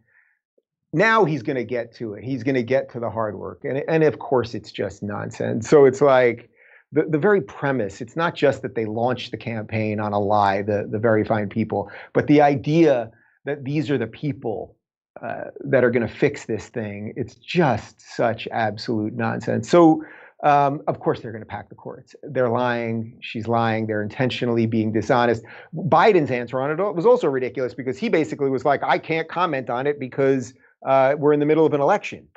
now 0.93 1.25
he's 1.25 1.41
going 1.41 1.55
to 1.55 1.63
get 1.63 1.93
to 1.95 2.13
it. 2.13 2.23
He's 2.23 2.43
going 2.43 2.55
to 2.55 2.63
get 2.63 2.91
to 2.93 2.99
the 2.99 3.09
hard 3.09 3.37
work. 3.37 3.65
And, 3.65 3.83
and 3.87 4.03
of 4.03 4.19
course, 4.19 4.53
it's 4.53 4.71
just 4.71 5.01
nonsense. 5.01 5.67
So 5.67 5.85
it's 5.85 6.01
like 6.01 6.49
the, 6.91 7.03
the 7.09 7.17
very 7.17 7.41
premise, 7.41 7.99
it's 7.99 8.15
not 8.15 8.35
just 8.35 8.61
that 8.61 8.75
they 8.75 8.85
launched 8.85 9.31
the 9.31 9.37
campaign 9.37 9.99
on 9.99 10.13
a 10.13 10.19
lie, 10.19 10.61
the, 10.61 10.87
the 10.89 10.99
very 10.99 11.25
fine 11.25 11.49
people, 11.49 11.91
but 12.13 12.27
the 12.27 12.41
idea 12.41 13.11
that 13.45 13.63
these 13.63 13.89
are 13.89 13.97
the 13.97 14.07
people 14.07 14.77
uh, 15.21 15.45
that 15.61 15.83
are 15.83 15.91
going 15.91 16.07
to 16.07 16.13
fix 16.13 16.45
this 16.45 16.69
thing, 16.69 17.13
it's 17.15 17.35
just 17.35 18.01
such 18.15 18.47
absolute 18.51 19.13
nonsense. 19.13 19.69
So, 19.69 20.03
um, 20.43 20.81
of 20.87 20.99
course, 20.99 21.21
they're 21.21 21.31
going 21.31 21.43
to 21.43 21.47
pack 21.47 21.69
the 21.69 21.75
courts. 21.75 22.15
They're 22.21 22.49
lying. 22.49 23.17
She's 23.21 23.47
lying. 23.47 23.87
They're 23.87 24.03
intentionally 24.03 24.65
being 24.65 24.91
dishonest. 24.91 25.43
Biden's 25.73 26.31
answer 26.31 26.59
on 26.61 26.71
it 26.71 26.95
was 26.95 27.05
also 27.05 27.29
ridiculous 27.29 27.73
because 27.73 27.97
he 27.97 28.09
basically 28.09 28.49
was 28.49 28.65
like, 28.65 28.83
I 28.83 28.97
can't 28.97 29.29
comment 29.29 29.69
on 29.69 29.87
it 29.87 29.99
because 29.99 30.53
uh, 30.85 31.15
we're 31.17 31.33
in 31.33 31.39
the 31.39 31.45
middle 31.45 31.65
of 31.65 31.73
an 31.73 31.81
election. 31.81 32.27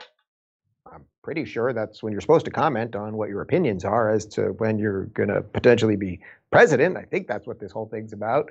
I'm 0.91 1.05
pretty 1.23 1.45
sure 1.45 1.73
that's 1.73 2.03
when 2.03 2.13
you're 2.13 2.21
supposed 2.21 2.45
to 2.47 2.51
comment 2.51 2.95
on 2.97 3.17
what 3.17 3.29
your 3.29 3.43
opinions 3.43 3.85
are 3.85 4.11
as 4.11 4.27
to 4.27 4.53
when 4.59 4.79
you're 4.79 5.07
going 5.07 5.29
to 5.29 5.43
potentially 5.43 5.97
be 5.97 6.21
president. 6.51 6.97
I 6.97 7.03
think 7.03 7.27
that's 7.27 7.47
what 7.47 7.61
this 7.61 7.73
whole 7.73 7.87
thing's 7.87 8.13
about. 8.13 8.51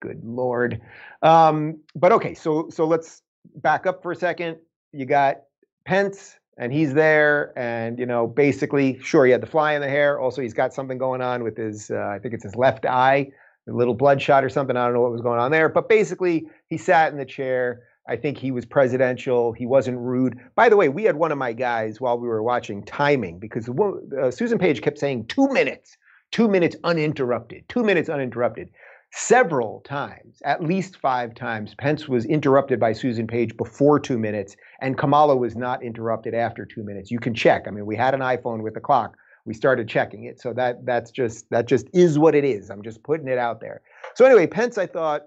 Good 0.00 0.24
lord. 0.24 0.80
Um, 1.22 1.78
but 1.94 2.12
okay, 2.12 2.34
so 2.34 2.68
so 2.70 2.86
let's 2.86 3.22
back 3.56 3.86
up 3.86 4.02
for 4.02 4.12
a 4.12 4.16
second. 4.16 4.58
You 4.92 5.06
got 5.06 5.42
Pence, 5.84 6.36
and 6.56 6.72
he's 6.72 6.94
there, 6.94 7.52
and 7.56 7.98
you 7.98 8.06
know, 8.06 8.26
basically, 8.26 8.98
sure, 9.00 9.24
he 9.24 9.32
had 9.32 9.40
the 9.40 9.46
fly 9.46 9.74
in 9.74 9.80
the 9.80 9.88
hair. 9.88 10.20
Also, 10.20 10.42
he's 10.42 10.54
got 10.54 10.74
something 10.74 10.98
going 10.98 11.22
on 11.22 11.42
with 11.42 11.56
his, 11.56 11.90
uh, 11.90 12.12
I 12.14 12.18
think 12.18 12.34
it's 12.34 12.44
his 12.44 12.56
left 12.56 12.84
eye, 12.84 13.30
a 13.68 13.72
little 13.72 13.94
bloodshot 13.94 14.44
or 14.44 14.48
something. 14.48 14.76
I 14.76 14.84
don't 14.84 14.94
know 14.94 15.00
what 15.00 15.12
was 15.12 15.22
going 15.22 15.40
on 15.40 15.50
there, 15.50 15.68
but 15.68 15.88
basically, 15.88 16.48
he 16.66 16.76
sat 16.76 17.12
in 17.12 17.18
the 17.18 17.24
chair 17.24 17.82
I 18.08 18.16
think 18.16 18.36
he 18.38 18.50
was 18.50 18.66
presidential. 18.66 19.52
He 19.52 19.66
wasn't 19.66 19.98
rude. 19.98 20.38
By 20.56 20.68
the 20.68 20.76
way, 20.76 20.88
we 20.88 21.04
had 21.04 21.16
one 21.16 21.30
of 21.30 21.38
my 21.38 21.52
guys 21.52 22.00
while 22.00 22.18
we 22.18 22.26
were 22.26 22.42
watching 22.42 22.84
timing 22.84 23.38
because 23.38 23.68
uh, 23.68 24.30
Susan 24.30 24.58
Page 24.58 24.82
kept 24.82 24.98
saying 24.98 25.26
two 25.26 25.48
minutes, 25.48 25.96
two 26.32 26.48
minutes 26.48 26.76
uninterrupted, 26.82 27.68
two 27.68 27.84
minutes 27.84 28.08
uninterrupted. 28.08 28.70
Several 29.14 29.80
times, 29.80 30.40
at 30.44 30.64
least 30.64 30.96
five 30.96 31.34
times, 31.34 31.74
Pence 31.74 32.08
was 32.08 32.24
interrupted 32.24 32.80
by 32.80 32.94
Susan 32.94 33.26
Page 33.26 33.54
before 33.58 34.00
two 34.00 34.18
minutes, 34.18 34.56
and 34.80 34.96
Kamala 34.96 35.36
was 35.36 35.54
not 35.54 35.82
interrupted 35.82 36.34
after 36.34 36.64
two 36.64 36.82
minutes. 36.82 37.10
You 37.10 37.20
can 37.20 37.34
check. 37.34 37.68
I 37.68 37.70
mean, 37.70 37.84
we 37.84 37.94
had 37.94 38.14
an 38.14 38.20
iPhone 38.20 38.62
with 38.62 38.72
the 38.72 38.80
clock. 38.80 39.16
We 39.44 39.52
started 39.52 39.86
checking 39.86 40.24
it, 40.24 40.40
so 40.40 40.54
that 40.54 40.86
that's 40.86 41.10
just 41.10 41.50
that 41.50 41.66
just 41.66 41.88
is 41.92 42.18
what 42.18 42.34
it 42.34 42.44
is. 42.44 42.70
I'm 42.70 42.82
just 42.82 43.02
putting 43.02 43.28
it 43.28 43.38
out 43.38 43.60
there. 43.60 43.82
So 44.14 44.24
anyway, 44.24 44.46
Pence, 44.46 44.78
I 44.78 44.86
thought 44.86 45.26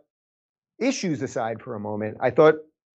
issues 0.79 1.21
aside 1.21 1.61
for 1.61 1.75
a 1.75 1.79
moment, 1.79 2.17
I 2.19 2.29
thought 2.29 2.55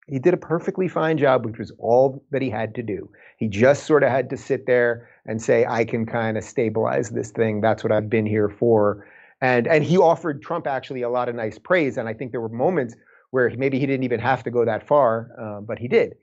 he 0.07 0.19
did 0.19 0.33
a 0.33 0.37
perfectly 0.37 0.87
fine 0.87 1.17
job, 1.17 1.45
which 1.45 1.57
was 1.57 1.71
all 1.79 2.23
that 2.31 2.41
he 2.41 2.49
had 2.49 2.75
to 2.75 2.83
do. 2.83 3.09
He 3.37 3.47
just 3.47 3.85
sort 3.85 4.03
of 4.03 4.09
had 4.09 4.29
to 4.29 4.37
sit 4.37 4.67
there 4.67 5.09
and 5.25 5.41
say, 5.41 5.65
I 5.65 5.83
can 5.83 6.05
kind 6.05 6.37
of 6.37 6.43
stabilize 6.43 7.09
this 7.09 7.31
thing. 7.31 7.61
That's 7.61 7.83
what 7.83 7.91
I've 7.91 8.09
been 8.09 8.25
here 8.25 8.49
for. 8.49 9.07
And, 9.41 9.67
and 9.67 9.83
he 9.83 9.97
offered 9.97 10.41
Trump 10.41 10.67
actually 10.67 11.01
a 11.01 11.09
lot 11.09 11.27
of 11.27 11.35
nice 11.35 11.57
praise. 11.57 11.97
And 11.97 12.07
I 12.07 12.13
think 12.13 12.31
there 12.31 12.41
were 12.41 12.49
moments 12.49 12.95
where 13.31 13.49
maybe 13.57 13.79
he 13.79 13.85
didn't 13.85 14.03
even 14.03 14.19
have 14.19 14.43
to 14.43 14.51
go 14.51 14.63
that 14.63 14.87
far, 14.87 15.31
uh, 15.39 15.61
but 15.61 15.79
he 15.79 15.87
did. 15.87 16.13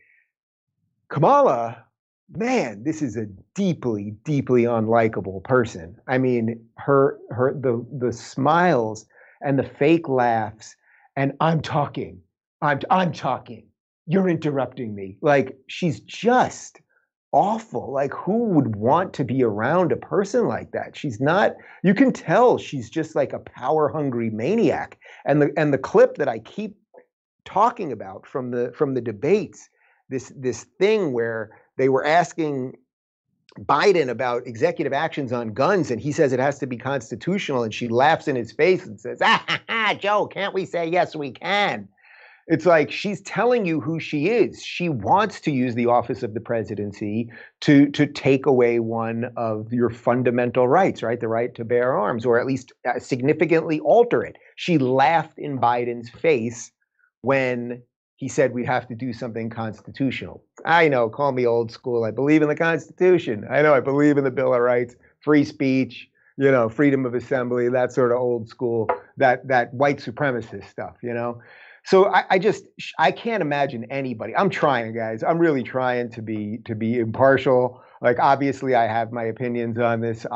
Kamala, 1.09 1.85
man, 2.31 2.85
this 2.85 3.03
is 3.03 3.17
a 3.17 3.27
deeply, 3.55 4.15
deeply 4.25 4.63
unlikable 4.63 5.43
person. 5.43 5.97
I 6.07 6.19
mean, 6.19 6.65
her, 6.77 7.19
her, 7.31 7.53
the, 7.53 7.85
the 7.93 8.13
smiles 8.13 9.07
and 9.43 9.59
the 9.59 9.65
fake 9.65 10.09
laughs 10.09 10.77
and 11.17 11.33
I'm 11.41 11.61
talking. 11.61 12.21
I'm 12.61 12.81
I'm 12.91 13.13
talking. 13.13 13.67
You're 14.07 14.29
interrupting 14.29 14.95
me. 14.95 15.19
Like 15.21 15.57
she's 15.67 16.01
just 16.01 16.81
awful. 17.33 17.93
Like 17.93 18.13
who 18.13 18.45
would 18.51 18.77
want 18.77 19.15
to 19.15 19.25
be 19.25 19.43
around 19.43 19.93
a 19.93 19.97
person 19.97 20.47
like 20.47 20.71
that? 20.73 20.97
She's 20.97 21.21
not 21.21 21.55
you 21.83 21.95
can 21.95 22.13
tell 22.13 22.59
she's 22.59 22.91
just 22.91 23.17
like 23.17 23.33
a 23.33 23.39
power 23.39 23.89
hungry 23.89 24.31
maniac. 24.31 24.99
And 25.25 25.43
the 25.43 25.53
and 25.57 25.73
the 25.73 25.79
clip 25.79 26.17
that 26.17 26.29
I 26.29 26.39
keep 26.41 26.77
talking 27.45 27.93
about 27.93 28.27
from 28.27 28.51
the 28.51 28.73
from 28.75 28.95
the 28.95 29.01
debates, 29.01 29.69
this 30.09 30.33
this 30.37 30.65
thing 30.79 31.13
where 31.13 31.51
they 31.79 31.89
were 31.89 32.05
asking 32.05 32.75
Biden 33.61 34.09
about 34.09 34.47
executive 34.47 34.93
actions 34.93 35.33
on 35.33 35.53
guns, 35.53 35.91
and 35.91 36.01
he 36.01 36.13
says 36.13 36.33
it 36.33 36.41
has 36.41 36.59
to 36.61 36.67
be 36.67 36.77
constitutional, 36.77 37.63
and 37.63 37.75
she 37.75 37.89
laughs 37.89 38.29
in 38.29 38.37
his 38.37 38.53
face 38.53 38.87
and 38.87 39.01
says, 39.01 39.19
"Ah, 39.23 39.45
ha, 39.47 39.61
ha, 39.69 39.95
Joe, 39.99 40.27
can't 40.27 40.55
we 40.55 40.65
say 40.65 40.87
yes, 40.87 41.15
we 41.15 41.33
can?" 41.33 41.89
It's 42.49 42.67
like 42.67 42.91
she's 42.91 43.21
telling 43.23 43.65
you 43.65 43.81
who 43.81 44.01
she 44.01 44.29
is. 44.29 44.63
She 44.63 44.89
wants 44.89 45.41
to 45.43 45.53
use 45.53 45.75
the 45.75 45.87
office 45.87 46.23
of 46.23 46.35
the 46.35 46.41
presidency 46.41 47.31
to 47.61 47.89
to 47.91 48.07
take 48.07 48.47
away 48.47 48.81
one 48.81 49.31
of 49.37 49.73
your 49.73 49.91
fundamental 49.91 50.67
rights, 50.67 51.03
right? 51.03 51.21
The 51.21 51.29
right 51.29 51.55
to 51.55 51.65
bear 51.65 51.97
arms, 51.97 52.27
or 52.27 52.41
at 52.41 52.47
least 52.47 52.73
uh, 52.89 52.99
significantly 52.99 53.81
alter 53.81 54.25
it. 54.25 54.37
She 54.57 54.79
laughed 54.79 55.39
in 55.39 55.59
Biden's 55.59 56.11
face 56.11 56.73
when 57.21 57.83
he 58.23 58.29
said 58.29 58.55
we'd 58.55 58.67
have 58.67 58.87
to 58.87 58.95
do 58.95 59.13
something 59.13 59.51
constitutional. 59.51 60.45
I 60.65 60.87
know, 60.87 61.09
call 61.09 61.33
me 61.33 61.45
old 61.45 61.73
school. 61.73 62.05
I 62.05 62.13
believe 62.13 62.41
in 62.41 62.47
the 62.47 62.55
Constitution. 62.55 63.45
I 63.51 63.63
know, 63.63 63.75
I 63.75 63.81
believe 63.81 64.17
in 64.17 64.23
the 64.23 64.31
Bill 64.31 64.55
of 64.55 64.61
Rights, 64.61 64.95
free 65.19 65.43
speech, 65.45 66.09
you 66.37 66.49
know, 66.49 66.69
freedom 66.69 67.05
of 67.05 67.15
assembly, 67.15 67.69
that 67.71 67.91
sort 67.91 68.13
of 68.13 68.19
old 68.19 68.49
school, 68.49 68.89
that 69.17 69.49
that 69.49 69.75
white 69.75 69.99
supremacist 69.99 70.71
stuff, 70.71 70.99
you 71.03 71.13
know. 71.13 71.41
So 71.85 72.15
I, 72.15 72.23
I 72.31 72.39
just 72.39 72.65
I 72.97 73.11
can't 73.11 73.43
imagine 73.43 73.87
anybody. 73.91 74.37
I'm 74.37 74.51
trying, 74.51 74.95
guys. 74.95 75.25
I'm 75.25 75.41
really 75.41 75.65
trying 75.65 76.09
to 76.13 76.23
be 76.23 76.59
to 76.67 76.77
be 76.77 77.01
impartial. 77.01 77.83
Like 78.03 78.21
obviously, 78.21 78.77
I 78.77 78.87
have 78.87 79.11
my 79.11 79.25
opinions 79.25 79.81
on 79.81 80.01
this. 80.01 80.27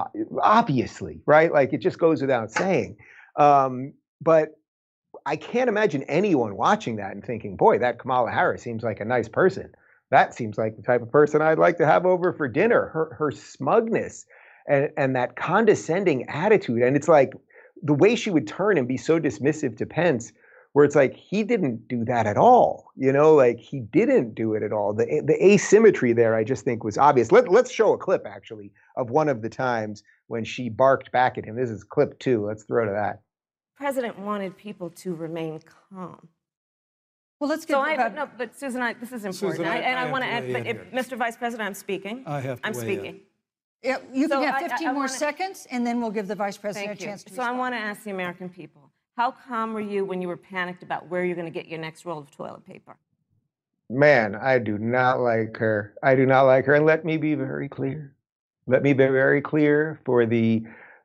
Obviously, 0.43 1.21
right? 1.25 1.53
Like 1.53 1.73
it 1.73 1.79
just 1.79 2.01
goes 2.01 2.21
without 2.21 2.51
saying. 2.51 2.97
Um, 3.37 3.93
but 4.21 4.59
I 5.27 5.35
can't 5.35 5.69
imagine 5.69 6.05
anyone 6.05 6.57
watching 6.57 6.97
that 6.97 7.11
and 7.11 7.25
thinking, 7.25 7.57
boy, 7.57 7.79
that 7.81 7.99
Kamala 7.99 8.31
Harris 8.31 8.63
seems 8.63 8.85
like 8.85 9.01
a 9.01 9.05
nice 9.05 9.29
person. 9.29 9.73
That 10.13 10.35
seems 10.35 10.57
like 10.57 10.77
the 10.77 10.83
type 10.83 11.03
of 11.03 11.11
person 11.11 11.43
I'd 11.43 11.59
like 11.59 11.79
to 11.79 11.87
have 11.87 12.07
over 12.07 12.33
for 12.33 12.47
dinner. 12.47 12.87
Her, 12.93 13.17
her 13.19 13.33
smugness 13.33 14.25
and, 14.69 14.91
and 14.97 15.17
that 15.17 15.35
condescending 15.35 16.29
attitude. 16.29 16.81
And 16.81 16.95
it's 16.95 17.09
like 17.09 17.33
the 17.83 17.93
way 17.93 18.15
she 18.15 18.31
would 18.31 18.47
turn 18.47 18.79
and 18.79 18.87
be 18.87 18.97
so 18.97 19.19
dismissive 19.19 19.77
to 19.79 19.87
Pence, 19.87 20.33
where 20.75 20.85
it's 20.85 20.95
like 20.95 21.17
he 21.17 21.43
didn't 21.43 21.89
do 21.89 22.05
that 22.05 22.27
at 22.27 22.37
all. 22.37 22.93
You 22.97 23.13
know, 23.13 23.35
like 23.35 23.59
he 23.59 23.81
didn't 23.81 24.37
do 24.37 24.55
it 24.55 24.63
at 24.63 24.73
all. 24.73 24.95
The, 24.95 25.23
the 25.27 25.45
asymmetry 25.45 26.13
there, 26.13 26.37
I 26.37 26.45
just 26.45 26.65
think, 26.65 26.85
was 26.85 26.97
obvious. 26.97 27.33
Let, 27.33 27.49
let's 27.49 27.73
show 27.73 27.93
a 27.93 27.99
clip, 27.99 28.27
actually, 28.29 28.71
of 28.97 29.11
one 29.11 29.29
of 29.29 29.43
the 29.43 29.49
times 29.49 30.05
when 30.29 30.45
she 30.45 30.69
barked 30.69 31.11
back 31.11 31.37
at 31.37 31.45
him. 31.45 31.57
This 31.57 31.71
is 31.71 31.83
clip 31.83 32.17
two. 32.21 32.47
Let's 32.47 32.63
throw 32.63 32.85
to 32.85 32.93
that 32.93 33.23
president 33.77 34.19
wanted 34.19 34.57
people 34.57 34.91
to 34.91 35.15
remain 35.15 35.61
calm. 35.91 36.29
Well, 37.39 37.51
let's 37.51 37.67
get. 37.67 37.75
So 37.75 37.81
I, 37.81 38.09
no, 38.09 38.29
but 38.39 38.59
Susan, 38.59 38.81
I, 38.81 38.95
this 38.95 39.13
is 39.13 39.25
important, 39.25 39.59
Susan, 39.59 39.67
I, 39.67 39.77
and 39.77 39.99
I, 39.99 40.09
I, 40.09 40.11
want 40.11 40.25
to 40.25 40.31
add. 40.31 40.53
But 40.53 40.67
if, 40.67 40.91
Mr. 40.91 41.19
Vice 41.19 41.37
President, 41.37 41.67
I'm 41.67 41.75
speaking. 41.75 42.25
I 42.27 42.41
have 42.41 42.63
to 42.63 42.67
I'm 42.67 42.73
weigh 42.73 42.81
speaking. 42.81 43.05
In. 43.05 43.21
Yeah, 43.83 43.99
you 44.13 44.27
so 44.27 44.41
can 44.41 44.53
have 44.53 44.71
15 44.71 44.89
I, 44.89 44.93
more 44.93 45.01
wanna, 45.01 45.09
seconds, 45.11 45.67
and 45.71 45.87
then 45.87 46.01
we'll 46.01 46.11
give 46.11 46.29
the 46.29 46.35
Vice 46.35 46.57
President 46.57 46.99
a 46.99 47.05
chance 47.05 47.23
you. 47.23 47.31
to 47.31 47.35
So 47.35 47.43
respond. 47.43 47.57
I 47.57 47.59
want 47.59 47.75
to 47.75 47.79
ask 47.79 48.05
the 48.05 48.11
American 48.11 48.49
people: 48.49 48.91
How 49.19 49.33
calm 49.33 49.75
were 49.75 49.81
you 49.81 50.07
when 50.07 50.23
you 50.23 50.29
were 50.29 50.39
panicked 50.39 50.83
about 50.83 51.09
where 51.09 51.25
you're 51.25 51.37
going 51.37 51.47
to 51.47 51.53
get 51.53 51.69
your 51.69 51.79
next 51.79 52.07
roll 52.07 52.19
of 52.19 52.31
toilet 52.31 52.65
paper? 52.65 52.97
man, 53.89 54.35
I 54.35 54.59
do 54.59 54.79
not 54.79 55.21
like 55.21 55.57
her. 55.59 55.95
I 56.03 56.15
do 56.15 56.27
not 56.27 56.43
like 56.43 56.65
her. 56.67 56.75
And 56.75 56.87
let 56.87 57.05
me 57.05 57.17
be 57.17 57.35
very 57.35 57.69
clear. 57.69 58.15
Let 58.67 58.83
me 58.83 58.93
be 58.93 59.05
very 59.07 59.41
clear 59.41 60.01
for 60.05 60.27
the 60.27 60.65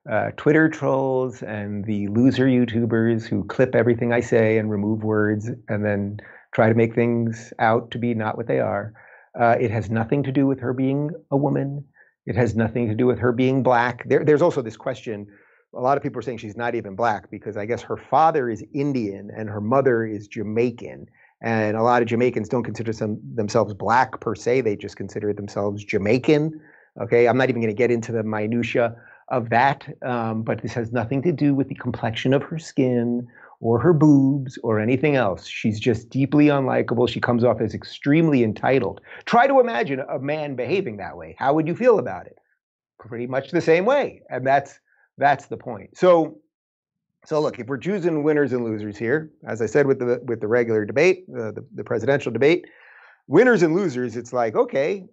uh, 0.10 0.32
Twitter 0.38 0.68
trolls 0.68 1.44
and 1.44 1.86
the 1.86 2.08
loser 2.08 2.46
YouTubers 2.46 3.26
who 3.26 3.44
clip 3.44 3.76
everything 3.76 4.12
I 4.12 4.20
say 4.20 4.58
and 4.58 4.72
remove 4.72 5.04
words 5.04 5.50
and 5.68 5.86
then 5.86 6.18
try 6.54 6.70
to 6.70 6.76
make 6.76 6.96
things 6.96 7.54
out 7.60 7.92
to 7.92 8.00
be 8.00 8.14
not 8.14 8.36
what 8.36 8.48
they 8.48 8.60
are. 8.60 8.94
Uh, 9.40 9.56
it 9.60 9.72
has 9.72 9.90
nothing 9.90 10.24
to 10.24 10.32
do 10.32 10.48
with 10.48 10.60
her 10.60 10.74
being 10.74 11.12
a 11.30 11.38
woman. 11.38 11.86
It 12.26 12.36
has 12.36 12.56
nothing 12.56 12.88
to 12.90 12.96
do 12.96 13.06
with 13.06 13.20
her 13.20 13.32
being 13.32 13.64
black. 13.64 14.08
There, 14.10 14.26
there's 14.26 14.42
also 14.42 14.62
this 14.62 14.76
question. 14.76 15.28
A 15.76 15.80
lot 15.80 15.98
of 15.98 16.04
people 16.04 16.20
are 16.20 16.24
saying 16.24 16.40
she's 16.40 16.58
not 16.58 16.76
even 16.76 16.96
black 16.96 17.30
because 17.32 17.56
I 17.56 17.66
guess 17.66 17.82
her 17.84 17.96
father 17.96 18.50
is 18.50 18.64
Indian 18.74 19.30
and 19.36 19.50
her 19.50 19.62
mother 19.62 20.06
is 20.06 20.28
Jamaican. 20.28 21.06
And 21.44 21.78
a 21.78 21.84
lot 21.84 22.02
of 22.02 22.08
Jamaicans 22.08 22.50
don't 22.50 22.64
consider 22.64 22.92
some, 22.92 23.20
themselves 23.36 23.74
black 23.74 24.20
per 24.20 24.36
se. 24.36 24.62
They 24.62 24.76
just 24.76 24.98
consider 24.98 25.32
themselves 25.32 25.84
Jamaican. 25.84 26.60
Okay, 27.02 27.28
I'm 27.28 27.38
not 27.38 27.50
even 27.50 27.62
going 27.62 27.74
to 27.74 27.78
get 27.78 27.90
into 27.90 28.12
the 28.12 28.24
minutia 28.24 28.96
of 29.32 29.50
that, 29.50 29.88
um, 30.04 30.44
but 30.44 30.62
this 30.62 30.74
has 30.74 30.92
nothing 30.92 31.22
to 31.24 31.32
do 31.32 31.56
with 31.56 31.70
the 31.70 31.76
complexion 31.76 32.34
of 32.34 32.44
her 32.44 32.60
skin 32.60 33.28
or 33.62 33.80
her 33.80 33.94
boobs 33.94 34.60
or 34.64 34.80
anything 34.80 35.16
else. 35.16 35.48
She's 35.48 35.80
just 35.80 36.10
deeply 36.10 36.48
unlikable. 36.48 37.08
She 37.08 37.22
comes 37.22 37.44
off 37.44 37.62
as 37.62 37.74
extremely 37.74 38.44
entitled. 38.44 39.02
Try 39.26 39.48
to 39.48 39.60
imagine 39.60 40.02
a 40.02 40.20
man 40.20 40.56
behaving 40.56 40.98
that 40.98 41.16
way. 41.16 41.36
How 41.40 41.54
would 41.54 41.68
you 41.68 41.76
feel 41.76 41.98
about 41.98 42.28
it? 42.28 42.38
Pretty 43.00 43.26
much 43.26 43.52
the 43.52 43.62
same 43.62 43.86
way, 43.86 44.22
and 44.30 44.46
that's 44.46 44.80
that's 45.18 45.48
the 45.48 45.58
point. 45.58 45.98
So, 45.98 46.38
so 47.26 47.40
look, 47.40 47.58
if 47.58 47.68
we're 47.68 47.78
choosing 47.78 48.24
winners 48.24 48.54
and 48.54 48.64
losers 48.64 48.98
here, 48.98 49.32
as 49.48 49.62
I 49.62 49.66
said 49.66 49.88
with 49.88 50.00
the 50.00 50.22
with 50.26 50.42
the 50.42 50.48
regular 50.48 50.86
debate, 50.86 51.26
uh, 51.34 51.52
the, 51.52 51.66
the 51.74 51.84
presidential 51.84 52.32
debate, 52.32 52.66
winners 53.28 53.64
and 53.64 53.74
losers, 53.74 54.18
it's 54.18 54.34
like 54.34 54.56
okay, 54.56 55.06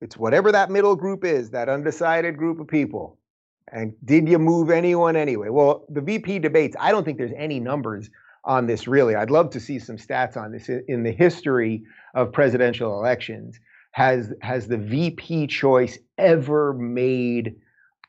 it's 0.00 0.16
whatever 0.16 0.52
that 0.52 0.70
middle 0.70 0.96
group 0.96 1.24
is, 1.24 1.50
that 1.50 1.68
undecided 1.68 2.38
group 2.38 2.60
of 2.60 2.68
people. 2.68 3.18
And 3.72 3.94
did 4.04 4.28
you 4.28 4.38
move 4.38 4.70
anyone 4.70 5.16
anyway? 5.16 5.48
Well, 5.48 5.84
the 5.88 6.00
VP 6.00 6.38
debates, 6.40 6.76
I 6.78 6.92
don't 6.92 7.04
think 7.04 7.18
there's 7.18 7.32
any 7.36 7.60
numbers 7.60 8.10
on 8.44 8.66
this 8.66 8.86
really. 8.86 9.14
I'd 9.14 9.30
love 9.30 9.50
to 9.50 9.60
see 9.60 9.78
some 9.78 9.96
stats 9.96 10.36
on 10.36 10.52
this 10.52 10.68
in 10.68 11.02
the 11.02 11.12
history 11.12 11.82
of 12.14 12.32
presidential 12.32 12.98
elections. 12.98 13.58
Has 13.92 14.32
has 14.42 14.68
the 14.68 14.76
VP 14.76 15.46
choice 15.46 15.98
ever 16.18 16.74
made 16.74 17.56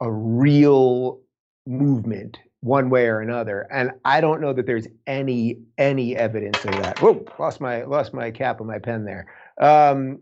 a 0.01 0.11
real 0.11 1.19
movement 1.67 2.39
one 2.61 2.89
way 2.89 3.05
or 3.07 3.21
another? 3.21 3.67
And 3.71 3.91
I 4.03 4.19
don't 4.19 4.41
know 4.41 4.51
that 4.51 4.65
there's 4.65 4.87
any 5.07 5.59
any 5.77 6.15
evidence 6.17 6.65
of 6.65 6.77
that. 6.77 6.99
Whoa, 6.99 7.25
lost 7.39 7.61
my 7.61 7.83
lost 7.83 8.13
my 8.13 8.31
cap 8.31 8.59
and 8.59 8.67
my 8.67 8.79
pen 8.79 9.05
there. 9.05 9.27
Um, 9.61 10.19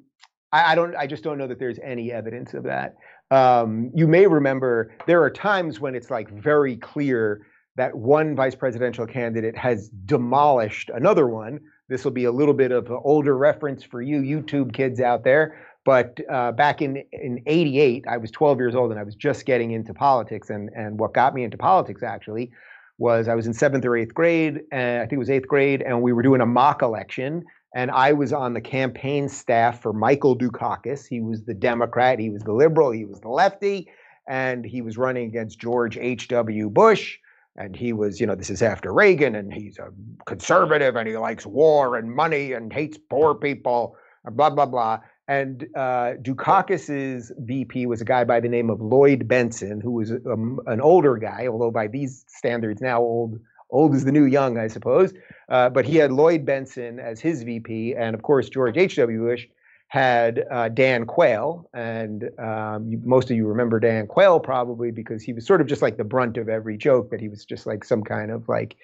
I, 0.52 0.74
I 0.74 0.76
don't. 0.76 0.96
I 0.96 1.08
just 1.08 1.24
don't 1.24 1.38
know 1.38 1.48
that 1.48 1.60
there's 1.60 1.80
any 1.80 2.12
evidence 2.12 2.54
of 2.54 2.64
that. 2.64 2.96
Um, 3.34 3.90
you 3.96 4.08
may 4.08 4.28
remember 4.28 4.92
there 5.08 5.24
are 5.24 5.30
times 5.32 5.80
when 5.80 5.96
it's 5.96 6.12
like 6.12 6.30
very 6.30 6.78
clear 6.78 7.48
that 7.76 7.96
one 7.96 8.36
vice 8.36 8.54
presidential 8.54 9.08
candidate 9.08 9.58
has 9.58 9.90
demolished 10.06 10.92
another 10.94 11.26
one. 11.26 11.60
This 11.90 12.04
will 12.04 12.12
be 12.12 12.26
a 12.26 12.32
little 12.32 12.54
bit 12.54 12.72
of 12.72 12.92
an 12.92 13.00
older 13.04 13.36
reference 13.36 13.84
for 13.84 14.04
you 14.04 14.22
YouTube 14.22 14.72
kids 14.72 15.00
out 15.00 15.24
there. 15.24 15.58
But 15.84 16.20
uh, 16.30 16.52
back 16.52 16.84
in 16.84 17.04
in 17.12 17.42
'88, 17.48 18.06
I 18.08 18.18
was 18.18 18.30
12 18.30 18.60
years 18.60 18.76
old 18.76 18.92
and 18.92 19.00
I 19.00 19.04
was 19.04 19.16
just 19.16 19.48
getting 19.48 19.72
into 19.72 19.96
politics. 19.96 20.52
And 20.52 20.70
and 20.76 21.00
what 21.00 21.16
got 21.16 21.34
me 21.34 21.44
into 21.44 21.58
politics 21.58 22.04
actually 22.04 22.52
was 23.00 23.28
I 23.28 23.34
was 23.34 23.48
in 23.48 23.54
seventh 23.56 23.84
or 23.84 23.98
eighth 23.98 24.14
grade, 24.14 24.62
and 24.72 25.02
I 25.02 25.06
think 25.06 25.14
it 25.14 25.18
was 25.18 25.32
eighth 25.32 25.48
grade, 25.48 25.82
and 25.82 26.04
we 26.04 26.14
were 26.14 26.22
doing 26.22 26.42
a 26.42 26.46
mock 26.46 26.84
election 26.84 27.46
and 27.74 27.90
I 27.92 28.14
was 28.14 28.32
on 28.32 28.54
the 28.54 28.62
campaign 28.62 29.28
staff 29.28 29.82
for 29.82 29.94
Michael 29.94 30.38
Dukakis. 30.38 31.08
He 31.08 31.22
was 31.22 31.44
the 31.44 31.54
Democrat, 31.54 32.20
he 32.20 32.30
was 32.30 32.44
the 32.44 32.54
liberal, 32.54 32.92
he 32.92 33.06
was 33.06 33.20
the 33.20 33.30
lefty, 33.30 33.90
and 34.28 34.64
he 34.64 34.82
was 34.82 34.98
running 34.98 35.28
against 35.28 35.60
George 35.60 35.98
H.W. 35.98 36.70
Bush. 36.70 37.18
And 37.56 37.76
he 37.76 37.94
was, 37.94 38.20
you 38.20 38.26
know, 38.26 38.34
this 38.34 38.50
is 38.50 38.64
after 38.64 38.92
Reagan, 38.92 39.36
and 39.36 39.54
he's 39.54 39.78
a 39.78 39.90
conservative, 40.26 40.96
and 40.96 41.08
he 41.08 41.18
likes 41.18 41.46
war 41.46 41.98
and 41.98 42.12
money 42.12 42.54
and 42.54 42.74
hates 42.74 42.98
poor 42.98 43.36
people, 43.36 43.96
blah 44.32 44.50
blah 44.50 44.66
blah. 44.66 45.00
And 45.28 45.68
uh, 45.76 46.14
Dukakis's 46.22 47.32
VP 47.38 47.86
was 47.86 48.02
a 48.02 48.06
guy 48.06 48.24
by 48.24 48.40
the 48.40 48.50
name 48.50 48.72
of 48.72 48.82
Lloyd 48.82 49.28
Bentsen, 49.28 49.84
who 49.84 49.92
was 49.92 50.12
um, 50.12 50.60
an 50.66 50.82
older 50.82 51.16
guy, 51.16 51.46
although 51.48 51.72
by 51.72 51.88
these 51.88 52.26
standards 52.28 52.82
now 52.82 53.00
old 53.02 53.40
old 53.74 53.94
is 53.96 54.06
the 54.06 54.12
new 54.12 54.26
young, 54.26 54.58
I 54.58 54.68
suppose. 54.68 55.14
Uh, 55.50 55.70
but 55.70 55.86
he 55.86 55.98
had 55.98 56.12
Lloyd 56.12 56.46
Bentsen 56.46 57.00
as 57.00 57.20
his 57.20 57.44
VP, 57.44 57.96
and 57.96 58.16
of 58.16 58.22
course 58.22 58.48
George 58.48 58.78
H.W. 58.78 59.20
Bush 59.20 59.48
had 59.88 60.46
uh, 60.50 60.70
Dan 60.70 61.06
Quayle, 61.06 61.70
and 61.74 62.30
um, 62.40 62.88
you, 62.88 63.00
most 63.04 63.30
of 63.30 63.38
you 63.38 63.46
remember 63.46 63.80
Dan 63.80 64.08
Quayle 64.08 64.40
probably 64.40 64.90
because 64.90 65.22
he 65.22 65.34
was 65.34 65.46
sort 65.46 65.62
of 65.62 65.68
just 65.68 65.82
like 65.82 65.98
the 65.98 66.04
brunt 66.04 66.38
of 66.38 66.50
every 66.50 66.78
joke. 66.78 67.12
That 67.12 67.20
he 67.20 67.30
was 67.30 67.46
just 67.46 67.68
like 67.68 67.84
some 67.84 68.04
kind 68.04 68.32
of 68.32 68.48
like 68.48 68.76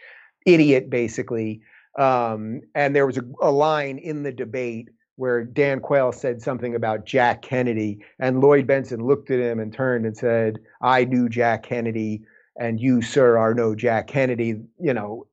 idiot, 0.46 0.90
basically. 0.90 1.62
Um, 1.98 2.62
and 2.76 2.96
there 2.96 3.08
was 3.08 3.18
a, 3.18 3.24
a 3.42 3.52
line 3.52 3.98
in 3.98 4.24
the 4.24 4.32
debate 4.32 4.90
where 5.16 5.44
Dan 5.44 5.80
Quayle 5.80 6.12
said 6.12 6.42
something 6.42 6.76
about 6.76 7.06
Jack 7.06 7.42
Kennedy, 7.42 8.00
and 8.20 8.40
Lloyd 8.40 8.68
Bentsen 8.68 9.02
looked 9.02 9.32
at 9.32 9.40
him 9.40 9.60
and 9.60 9.74
turned 9.74 10.06
and 10.06 10.16
said, 10.16 10.60
"I 10.82 11.06
knew 11.06 11.28
Jack 11.28 11.64
Kennedy." 11.64 12.22
And 12.60 12.80
you, 12.80 13.02
sir, 13.02 13.38
are 13.38 13.54
no 13.54 13.74
Jack 13.74 14.08
Kennedy. 14.08 14.62
You 14.80 14.94
know, 14.94 15.28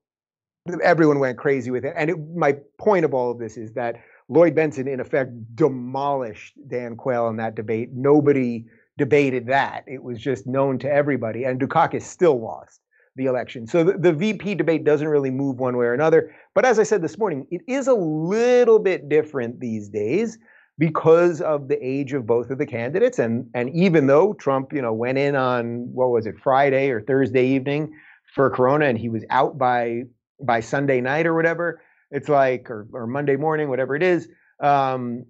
everyone 0.82 1.18
went 1.18 1.38
crazy 1.38 1.70
with 1.70 1.84
it. 1.84 1.92
And 1.96 2.10
it, 2.10 2.16
my 2.34 2.56
point 2.78 3.04
of 3.04 3.12
all 3.12 3.30
of 3.30 3.38
this 3.38 3.56
is 3.56 3.72
that 3.74 3.96
Lloyd 4.28 4.54
Bentsen, 4.54 4.92
in 4.92 5.00
effect, 5.00 5.30
demolished 5.54 6.54
Dan 6.68 6.96
Quayle 6.96 7.28
in 7.28 7.36
that 7.36 7.54
debate. 7.54 7.90
Nobody 7.92 8.64
debated 8.98 9.46
that. 9.46 9.84
It 9.86 10.02
was 10.02 10.18
just 10.18 10.46
known 10.46 10.78
to 10.80 10.90
everybody. 10.90 11.44
And 11.44 11.60
Dukakis 11.60 12.02
still 12.02 12.40
lost 12.40 12.80
the 13.16 13.26
election. 13.26 13.66
So 13.66 13.84
the, 13.84 13.98
the, 13.98 14.12
VP 14.12 14.54
debate 14.56 14.84
doesn't 14.84 15.08
really 15.08 15.30
move 15.30 15.58
one 15.58 15.76
way 15.76 15.86
or 15.86 15.94
another. 15.94 16.34
But 16.54 16.64
as 16.64 16.78
I 16.78 16.82
said 16.82 17.02
this 17.02 17.18
morning, 17.18 17.46
it 17.50 17.62
is 17.66 17.88
a 17.88 17.94
little 17.94 18.78
bit 18.78 19.08
different 19.08 19.58
these 19.58 19.88
days 19.88 20.38
because 20.78 21.40
of 21.40 21.68
the 21.68 21.78
age 21.84 22.12
of 22.12 22.26
both 22.26 22.50
of 22.50 22.58
the 22.58 22.66
candidates. 22.66 23.18
And 23.18 23.48
and 23.54 23.70
even 23.70 24.06
though 24.06 24.34
Trump, 24.34 24.72
you 24.72 24.82
know, 24.82 24.92
went 24.92 25.18
in 25.18 25.36
on 25.36 25.92
what 25.92 26.10
was 26.10 26.26
it, 26.26 26.36
Friday 26.42 26.90
or 26.90 27.00
Thursday 27.00 27.46
evening 27.46 27.94
for 28.34 28.50
Corona, 28.50 28.86
and 28.86 28.98
he 28.98 29.08
was 29.08 29.24
out 29.30 29.58
by 29.58 30.02
by 30.40 30.60
Sunday 30.60 31.00
night 31.00 31.26
or 31.26 31.34
whatever, 31.34 31.80
it's 32.10 32.28
like 32.28 32.70
or 32.70 32.86
or 32.92 33.06
Monday 33.06 33.36
morning, 33.36 33.68
whatever 33.68 33.96
it 33.96 34.02
is. 34.02 34.28
Um, 34.60 35.26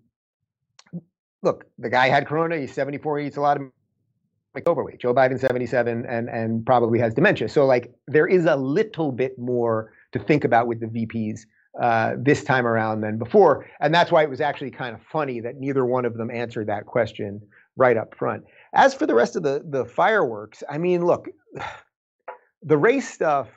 look, 1.43 1.65
the 1.79 1.91
guy 1.91 2.09
had 2.09 2.27
Corona. 2.27 2.59
He's 2.59 2.73
74. 2.73 3.21
He 3.21 3.27
eats 3.29 3.37
a 3.37 3.41
lot 3.41 3.57
of 3.57 3.63
overweight. 4.67 4.99
Joe 4.99 5.13
Biden 5.13 5.39
77 5.39 6.07
and 6.07 6.29
and 6.31 6.65
probably 6.65 6.99
has 6.99 7.15
dementia. 7.15 7.49
So 7.49 7.67
like 7.67 7.93
there 8.09 8.27
is 8.27 8.47
a 8.47 8.57
little 8.57 9.13
bit 9.13 9.39
more 9.39 9.93
to 10.13 10.19
think 10.19 10.45
about 10.45 10.67
with 10.67 10.81
the 10.81 10.87
VPs 10.87 11.41
uh, 11.81 12.15
this 12.19 12.43
time 12.43 12.67
around 12.67 13.01
than 13.01 13.19
before. 13.19 13.67
And 13.81 13.95
that's 13.95 14.11
why 14.11 14.23
it 14.23 14.31
was 14.31 14.41
actually 14.41 14.71
kind 14.71 14.95
of 14.95 15.03
funny 15.03 15.41
that 15.41 15.57
neither 15.57 15.85
one 15.85 16.05
of 16.05 16.17
them 16.17 16.31
answered 16.31 16.69
that 16.69 16.87
question 16.87 17.41
right 17.77 17.97
up 17.97 18.15
front. 18.15 18.45
As 18.73 18.95
for 18.95 19.07
the 19.07 19.15
rest 19.15 19.37
of 19.37 19.43
the, 19.43 19.63
the 19.69 19.85
fireworks, 19.85 20.63
I 20.69 20.79
mean, 20.79 21.05
look, 21.05 21.29
the 22.63 22.79
race 22.79 23.09
stuff, 23.09 23.49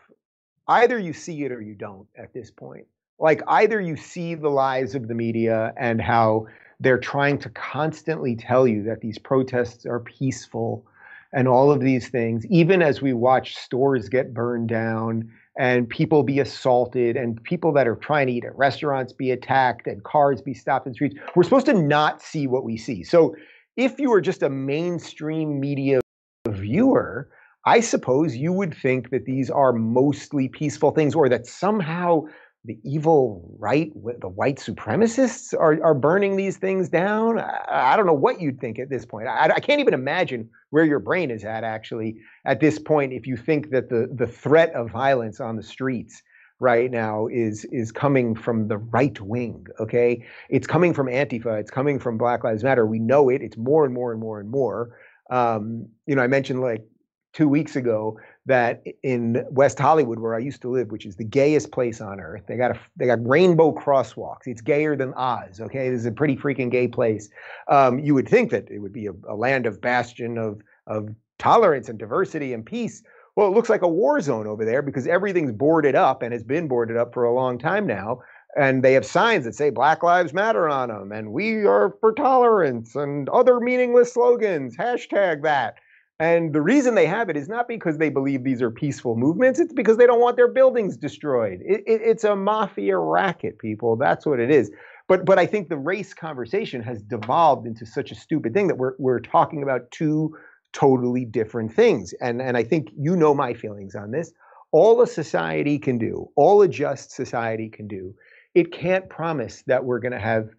either 0.67 0.99
you 0.99 1.13
see 1.13 1.43
it 1.45 1.51
or 1.51 1.61
you 1.61 1.75
don't 1.75 2.07
at 2.17 2.33
this 2.33 2.51
point. 2.51 2.85
Like, 3.19 3.41
either 3.47 3.81
you 3.81 3.97
see 3.97 4.35
the 4.35 4.49
lies 4.49 4.95
of 4.95 5.07
the 5.07 5.13
media 5.13 5.73
and 5.77 6.01
how 6.01 6.47
they're 6.79 6.97
trying 6.97 7.37
to 7.39 7.49
constantly 7.49 8.35
tell 8.35 8.67
you 8.67 8.83
that 8.83 9.01
these 9.01 9.17
protests 9.17 9.85
are 9.85 9.99
peaceful 9.99 10.85
and 11.33 11.47
all 11.47 11.71
of 11.71 11.81
these 11.81 12.09
things, 12.09 12.45
even 12.47 12.81
as 12.81 13.01
we 13.01 13.13
watch 13.13 13.55
stores 13.55 14.09
get 14.09 14.33
burned 14.33 14.69
down 14.69 15.29
and 15.57 15.89
people 15.89 16.23
be 16.23 16.39
assaulted 16.39 17.17
and 17.17 17.41
people 17.43 17.73
that 17.73 17.87
are 17.87 17.95
trying 17.95 18.27
to 18.27 18.33
eat 18.33 18.45
at 18.45 18.57
restaurants 18.57 19.13
be 19.13 19.31
attacked 19.31 19.87
and 19.87 20.03
cars 20.03 20.41
be 20.41 20.53
stopped 20.53 20.87
in 20.87 20.93
streets. 20.93 21.15
We're 21.35 21.43
supposed 21.43 21.65
to 21.67 21.73
not 21.73 22.21
see 22.21 22.47
what 22.47 22.63
we 22.63 22.77
see. 22.77 23.03
So 23.03 23.35
if 23.77 23.99
you 23.99 24.11
are 24.13 24.21
just 24.21 24.41
a 24.41 24.49
mainstream 24.49 25.59
media 25.59 25.99
viewer, 26.47 27.29
I 27.65 27.81
suppose 27.81 28.35
you 28.35 28.53
would 28.53 28.73
think 28.73 29.09
that 29.11 29.25
these 29.25 29.49
are 29.49 29.73
mostly 29.73 30.47
peaceful 30.47 30.91
things 30.91 31.13
or 31.13 31.29
that 31.29 31.45
somehow 31.45 32.23
the 32.65 32.77
evil 32.83 33.55
right, 33.57 33.91
the 34.19 34.27
white 34.27 34.57
supremacists 34.57 35.53
are, 35.53 35.81
are 35.83 35.93
burning 35.93 36.35
these 36.35 36.57
things 36.57 36.89
down. 36.89 37.39
I, 37.39 37.93
I 37.93 37.95
don't 37.95 38.05
know 38.05 38.13
what 38.13 38.41
you'd 38.41 38.59
think 38.59 38.79
at 38.79 38.89
this 38.89 39.05
point. 39.05 39.27
I, 39.27 39.49
I, 39.55 39.59
can't 39.59 39.79
even 39.79 39.93
imagine 39.93 40.49
where 40.69 40.83
your 40.83 40.99
brain 40.99 41.31
is 41.31 41.45
at 41.45 41.63
actually 41.63 42.17
at 42.45 42.59
this 42.59 42.77
point 42.77 43.13
if 43.13 43.25
you 43.25 43.37
think 43.37 43.69
that 43.69 43.89
the, 43.89 44.09
the 44.13 44.27
threat 44.27 44.73
of 44.73 44.91
violence 44.91 45.39
on 45.39 45.55
the 45.55 45.63
streets 45.63 46.21
right 46.59 46.91
now 46.91 47.27
is 47.27 47.65
is 47.71 47.91
coming 47.91 48.35
from 48.35 48.67
the 48.67 48.77
right 48.77 49.19
wing 49.21 49.65
okay 49.79 50.25
it's 50.49 50.67
coming 50.67 50.93
from 50.93 51.07
antifa 51.07 51.57
it's 51.57 51.71
coming 51.71 51.97
from 51.97 52.17
black 52.17 52.43
lives 52.43 52.65
matter 52.65 52.85
we 52.85 52.99
know 52.99 53.29
it 53.29 53.41
it's 53.41 53.55
more 53.55 53.85
and 53.85 53.93
more 53.93 54.11
and 54.11 54.19
more 54.19 54.41
and 54.41 54.49
more 54.49 54.97
um, 55.31 55.87
you 56.05 56.15
know 56.15 56.21
i 56.21 56.27
mentioned 56.27 56.59
like 56.59 56.85
two 57.33 57.47
weeks 57.47 57.75
ago 57.75 58.17
that 58.45 58.83
in 59.03 59.45
West 59.51 59.77
Hollywood, 59.77 60.19
where 60.19 60.35
I 60.35 60.39
used 60.39 60.61
to 60.63 60.69
live, 60.69 60.89
which 60.91 61.05
is 61.05 61.15
the 61.15 61.23
gayest 61.23 61.71
place 61.71 62.01
on 62.01 62.19
earth, 62.19 62.43
they 62.47 62.57
got 62.57 62.71
a 62.71 62.79
they 62.97 63.05
got 63.05 63.25
rainbow 63.27 63.71
crosswalks. 63.73 64.47
It's 64.47 64.61
gayer 64.61 64.95
than 64.95 65.13
Oz. 65.13 65.61
Okay, 65.61 65.89
this 65.89 65.99
is 65.99 66.05
a 66.05 66.11
pretty 66.11 66.35
freaking 66.35 66.71
gay 66.71 66.87
place. 66.87 67.29
Um, 67.67 67.99
you 67.99 68.13
would 68.13 68.27
think 68.27 68.51
that 68.51 68.69
it 68.69 68.79
would 68.79 68.93
be 68.93 69.07
a, 69.07 69.13
a 69.27 69.35
land 69.35 69.65
of 69.65 69.79
bastion 69.81 70.37
of 70.37 70.61
of 70.87 71.09
tolerance 71.37 71.89
and 71.89 71.99
diversity 71.99 72.53
and 72.53 72.65
peace. 72.65 73.03
Well, 73.35 73.47
it 73.47 73.51
looks 73.51 73.69
like 73.69 73.83
a 73.83 73.87
war 73.87 74.19
zone 74.19 74.47
over 74.47 74.65
there 74.65 74.81
because 74.81 75.07
everything's 75.07 75.51
boarded 75.51 75.95
up 75.95 76.21
and 76.21 76.33
has 76.33 76.43
been 76.43 76.67
boarded 76.67 76.97
up 76.97 77.13
for 77.13 77.23
a 77.23 77.33
long 77.33 77.57
time 77.57 77.87
now. 77.87 78.19
And 78.57 78.83
they 78.83 78.93
have 78.93 79.05
signs 79.05 79.45
that 79.45 79.53
say 79.53 79.69
Black 79.69 80.01
Lives 80.01 80.33
Matter 80.33 80.67
on 80.67 80.89
them, 80.89 81.11
and 81.11 81.31
we 81.31 81.65
are 81.65 81.95
for 82.01 82.11
tolerance 82.11 82.95
and 82.95 83.29
other 83.29 83.59
meaningless 83.59 84.11
slogans. 84.13 84.75
Hashtag 84.75 85.43
that. 85.43 85.75
And 86.19 86.53
the 86.53 86.61
reason 86.61 86.95
they 86.95 87.05
have 87.05 87.29
it 87.29 87.37
is 87.37 87.47
not 87.47 87.67
because 87.67 87.97
they 87.97 88.09
believe 88.09 88.43
these 88.43 88.61
are 88.61 88.69
peaceful 88.71 89.15
movements, 89.15 89.57
it's 89.57 89.71
because 89.71 89.95
they 89.95 90.05
don't 90.05 90.19
want 90.19 90.35
their 90.35 90.49
buildings 90.49 90.97
destroyed. 90.97 91.61
It, 91.63 91.81
it, 91.87 92.01
it's 92.03 92.25
a 92.25 92.35
mafia 92.35 92.97
racket, 92.97 93.57
people. 93.57 93.95
That's 93.95 94.25
what 94.25 94.39
it 94.39 94.51
is. 94.51 94.69
But, 95.07 95.25
but 95.25 95.39
I 95.39 95.45
think 95.45 95.69
the 95.69 95.77
race 95.77 96.13
conversation 96.13 96.83
has 96.83 97.01
devolved 97.01 97.65
into 97.65 97.85
such 97.85 98.11
a 98.11 98.15
stupid 98.15 98.53
thing 98.53 98.67
that 98.67 98.77
we're, 98.77 98.93
we're 98.99 99.21
talking 99.21 99.63
about 99.63 99.89
two 99.91 100.35
totally 100.73 101.23
different 101.23 101.73
things. 101.73 102.13
And, 102.21 102.41
and 102.41 102.57
I 102.57 102.63
think 102.63 102.89
you 102.97 103.15
know 103.15 103.33
my 103.33 103.53
feelings 103.53 103.95
on 103.95 104.11
this. 104.11 104.33
All 104.71 105.01
a 105.01 105.07
society 105.07 105.79
can 105.79 105.97
do, 105.97 106.29
all 106.35 106.61
a 106.61 106.67
just 106.67 107.11
society 107.11 107.69
can 107.69 107.87
do, 107.87 108.13
it 108.53 108.71
can't 108.71 109.09
promise 109.09 109.63
that 109.65 109.83
we're 109.83 109.99
going 109.99 110.11
to 110.11 110.19
have 110.19 110.49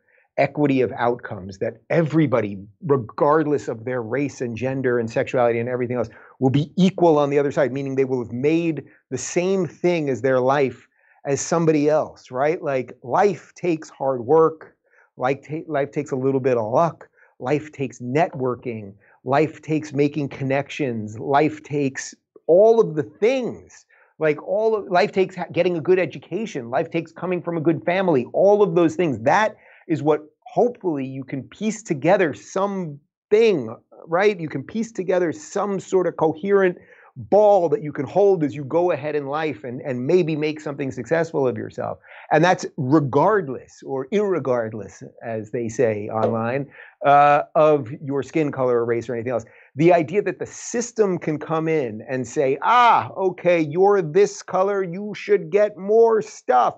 equity 0.40 0.80
of 0.80 0.90
outcomes, 0.92 1.58
that 1.58 1.76
everybody, 1.90 2.58
regardless 2.82 3.68
of 3.68 3.84
their 3.84 4.02
race 4.02 4.40
and 4.40 4.56
gender 4.56 4.98
and 4.98 5.10
sexuality 5.10 5.58
and 5.58 5.68
everything 5.68 5.96
else, 5.98 6.08
will 6.38 6.50
be 6.50 6.72
equal 6.76 7.18
on 7.18 7.28
the 7.28 7.38
other 7.38 7.52
side, 7.52 7.72
meaning 7.72 7.94
they 7.94 8.06
will 8.06 8.24
have 8.24 8.32
made 8.32 8.84
the 9.10 9.18
same 9.18 9.66
thing 9.66 10.08
as 10.08 10.22
their 10.22 10.40
life 10.40 10.88
as 11.26 11.40
somebody 11.40 11.88
else, 11.90 12.30
right? 12.30 12.62
Like 12.62 12.96
life 13.02 13.52
takes 13.54 13.90
hard 13.90 14.24
work, 14.24 14.74
life, 15.18 15.46
ta- 15.46 15.66
life 15.68 15.92
takes 15.92 16.10
a 16.10 16.16
little 16.16 16.40
bit 16.40 16.56
of 16.56 16.72
luck, 16.72 17.08
life 17.38 17.70
takes 17.70 17.98
networking, 17.98 18.94
life 19.24 19.60
takes 19.60 19.92
making 19.92 20.30
connections, 20.30 21.18
life 21.18 21.62
takes 21.62 22.14
all 22.46 22.80
of 22.80 22.94
the 22.94 23.02
things. 23.02 23.84
Like 24.18 24.42
all 24.42 24.74
of 24.74 24.86
life 24.88 25.12
takes 25.12 25.36
getting 25.52 25.76
a 25.76 25.80
good 25.80 25.98
education, 25.98 26.70
life 26.70 26.90
takes 26.90 27.12
coming 27.12 27.42
from 27.42 27.56
a 27.56 27.60
good 27.60 27.84
family, 27.84 28.26
all 28.32 28.62
of 28.62 28.74
those 28.74 28.94
things. 28.94 29.18
That 29.20 29.56
is 29.88 30.02
what 30.02 30.29
hopefully 30.52 31.06
you 31.06 31.22
can 31.22 31.44
piece 31.44 31.82
together 31.82 32.34
something, 32.34 33.76
right? 34.06 34.38
You 34.40 34.48
can 34.48 34.64
piece 34.64 34.90
together 34.90 35.32
some 35.32 35.78
sort 35.78 36.08
of 36.08 36.16
coherent 36.16 36.76
ball 37.16 37.68
that 37.68 37.82
you 37.82 37.92
can 37.92 38.06
hold 38.06 38.42
as 38.42 38.54
you 38.54 38.64
go 38.64 38.90
ahead 38.90 39.14
in 39.14 39.26
life 39.26 39.62
and, 39.62 39.80
and 39.82 40.06
maybe 40.06 40.34
make 40.34 40.60
something 40.60 40.90
successful 40.90 41.46
of 41.46 41.56
yourself. 41.56 41.98
And 42.32 42.42
that's 42.42 42.66
regardless 42.76 43.82
or 43.84 44.08
irregardless, 44.08 45.02
as 45.24 45.50
they 45.50 45.68
say 45.68 46.08
online, 46.08 46.66
uh, 47.06 47.42
of 47.54 47.90
your 48.02 48.22
skin 48.22 48.50
color 48.50 48.78
or 48.78 48.84
race 48.84 49.08
or 49.08 49.14
anything 49.14 49.32
else. 49.32 49.44
The 49.76 49.92
idea 49.92 50.22
that 50.22 50.38
the 50.38 50.46
system 50.46 51.18
can 51.18 51.38
come 51.38 51.68
in 51.68 52.02
and 52.08 52.26
say, 52.26 52.58
ah, 52.62 53.10
okay, 53.16 53.60
you're 53.60 54.02
this 54.02 54.42
color, 54.42 54.82
you 54.82 55.12
should 55.14 55.50
get 55.50 55.76
more 55.76 56.22
stuff. 56.22 56.76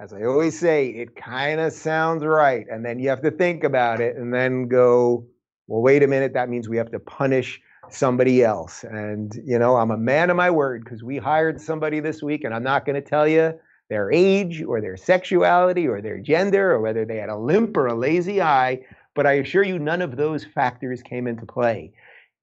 As 0.00 0.12
I 0.12 0.22
always 0.22 0.56
say, 0.56 0.90
it 0.90 1.16
kind 1.16 1.58
of 1.58 1.72
sounds 1.72 2.24
right. 2.24 2.64
And 2.70 2.84
then 2.84 3.00
you 3.00 3.08
have 3.08 3.22
to 3.22 3.32
think 3.32 3.64
about 3.64 4.00
it 4.00 4.16
and 4.16 4.32
then 4.32 4.68
go, 4.68 5.26
well, 5.66 5.82
wait 5.82 6.04
a 6.04 6.06
minute, 6.06 6.34
that 6.34 6.48
means 6.48 6.68
we 6.68 6.76
have 6.76 6.92
to 6.92 7.00
punish 7.00 7.60
somebody 7.90 8.44
else. 8.44 8.84
And, 8.84 9.32
you 9.44 9.58
know, 9.58 9.76
I'm 9.76 9.90
a 9.90 9.96
man 9.96 10.30
of 10.30 10.36
my 10.36 10.50
word 10.50 10.84
because 10.84 11.02
we 11.02 11.18
hired 11.18 11.60
somebody 11.60 11.98
this 11.98 12.22
week, 12.22 12.44
and 12.44 12.54
I'm 12.54 12.62
not 12.62 12.86
going 12.86 12.94
to 12.94 13.06
tell 13.06 13.26
you 13.26 13.58
their 13.90 14.12
age 14.12 14.62
or 14.62 14.80
their 14.80 14.96
sexuality 14.96 15.88
or 15.88 16.00
their 16.00 16.18
gender 16.18 16.70
or 16.70 16.80
whether 16.80 17.04
they 17.04 17.16
had 17.16 17.28
a 17.28 17.36
limp 17.36 17.76
or 17.76 17.88
a 17.88 17.94
lazy 17.94 18.40
eye. 18.40 18.80
But 19.16 19.26
I 19.26 19.32
assure 19.32 19.64
you, 19.64 19.80
none 19.80 20.00
of 20.00 20.16
those 20.16 20.44
factors 20.44 21.02
came 21.02 21.26
into 21.26 21.44
play. 21.44 21.92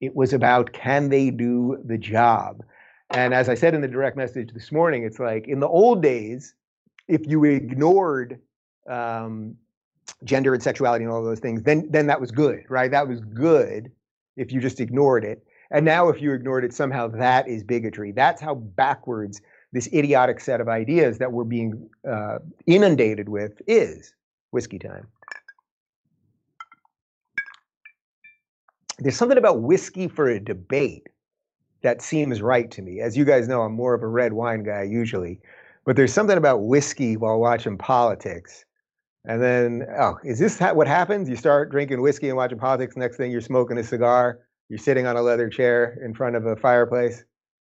It 0.02 0.14
was 0.14 0.34
about 0.34 0.74
can 0.74 1.08
they 1.08 1.30
do 1.30 1.82
the 1.86 1.98
job? 1.98 2.66
And 3.12 3.34
as 3.34 3.48
I 3.48 3.54
said 3.54 3.74
in 3.74 3.80
the 3.80 3.88
direct 3.88 4.18
message 4.18 4.50
this 4.54 4.74
morning, 4.74 5.06
it's 5.06 5.20
like 5.20 5.48
in 5.48 5.62
the 5.62 5.70
old 5.70 6.04
days, 6.04 6.54
if 7.08 7.28
you 7.28 7.44
ignored 7.44 8.40
um, 8.90 9.56
gender 10.24 10.54
and 10.54 10.62
sexuality 10.62 11.04
and 11.04 11.14
all 11.14 11.24
those 11.24 11.40
things, 11.40 11.64
then 11.64 11.88
then 11.90 12.08
that 12.08 12.20
was 12.20 12.32
good, 12.32 12.64
right? 12.70 12.92
That 12.92 13.08
was 13.08 13.20
good 13.22 13.92
if 14.38 14.52
you 14.52 14.60
just 14.60 14.80
ignored 14.80 15.24
it. 15.24 15.46
And 15.72 15.84
now, 15.84 16.10
if 16.10 16.22
you 16.22 16.34
ignored 16.34 16.64
it, 16.64 16.74
somehow 16.74 17.08
that 17.08 17.48
is 17.48 17.64
bigotry. 17.64 18.12
That's 18.12 18.42
how 18.42 18.56
backwards 18.56 19.42
this 19.74 19.88
idiotic 19.94 20.40
set 20.40 20.62
of 20.62 20.70
ideas 20.70 21.18
that 21.18 21.32
we're 21.32 21.44
being 21.44 21.90
uh, 22.10 22.40
inundated 22.68 23.30
with 23.30 23.62
is. 23.68 24.14
Whiskey 24.52 24.80
time. 24.80 25.08
There's 29.00 29.18
something 29.18 29.38
about 29.38 29.62
whiskey 29.62 30.08
for 30.08 30.30
a 30.30 30.40
debate 30.40 31.10
that 31.82 32.02
seems 32.02 32.42
right 32.42 32.72
to 32.72 32.82
me. 32.82 33.02
As 33.02 33.18
you 33.18 33.26
guys 33.26 33.48
know, 33.48 33.64
I'm 33.64 33.74
more 33.74 33.94
of 33.94 34.02
a 34.02 34.08
red 34.08 34.34
wine 34.34 34.64
guy 34.64 34.84
usually, 34.84 35.42
but 35.86 35.96
there's 35.96 36.14
something 36.14 36.38
about 36.38 36.64
whiskey 36.64 37.16
while 37.16 37.40
watching 37.40 37.78
politics. 37.78 38.66
And 39.26 39.42
then, 39.42 39.88
oh, 39.98 40.18
is 40.24 40.40
this 40.40 40.60
what 40.60 40.88
happens? 40.88 41.30
You 41.30 41.36
start 41.36 41.72
drinking 41.72 42.02
whiskey 42.02 42.28
and 42.28 42.38
watching 42.38 42.60
politics. 42.60 42.96
Next 42.96 43.18
thing, 43.18 43.32
you're 43.32 43.42
smoking 43.42 43.78
a 43.78 43.84
cigar. 43.84 44.40
You're 44.70 44.80
sitting 44.80 45.08
on 45.08 45.16
a 45.16 45.22
leather 45.22 45.50
chair 45.50 46.00
in 46.04 46.14
front 46.14 46.36
of 46.36 46.46
a 46.46 46.56
fireplace. 46.56 47.24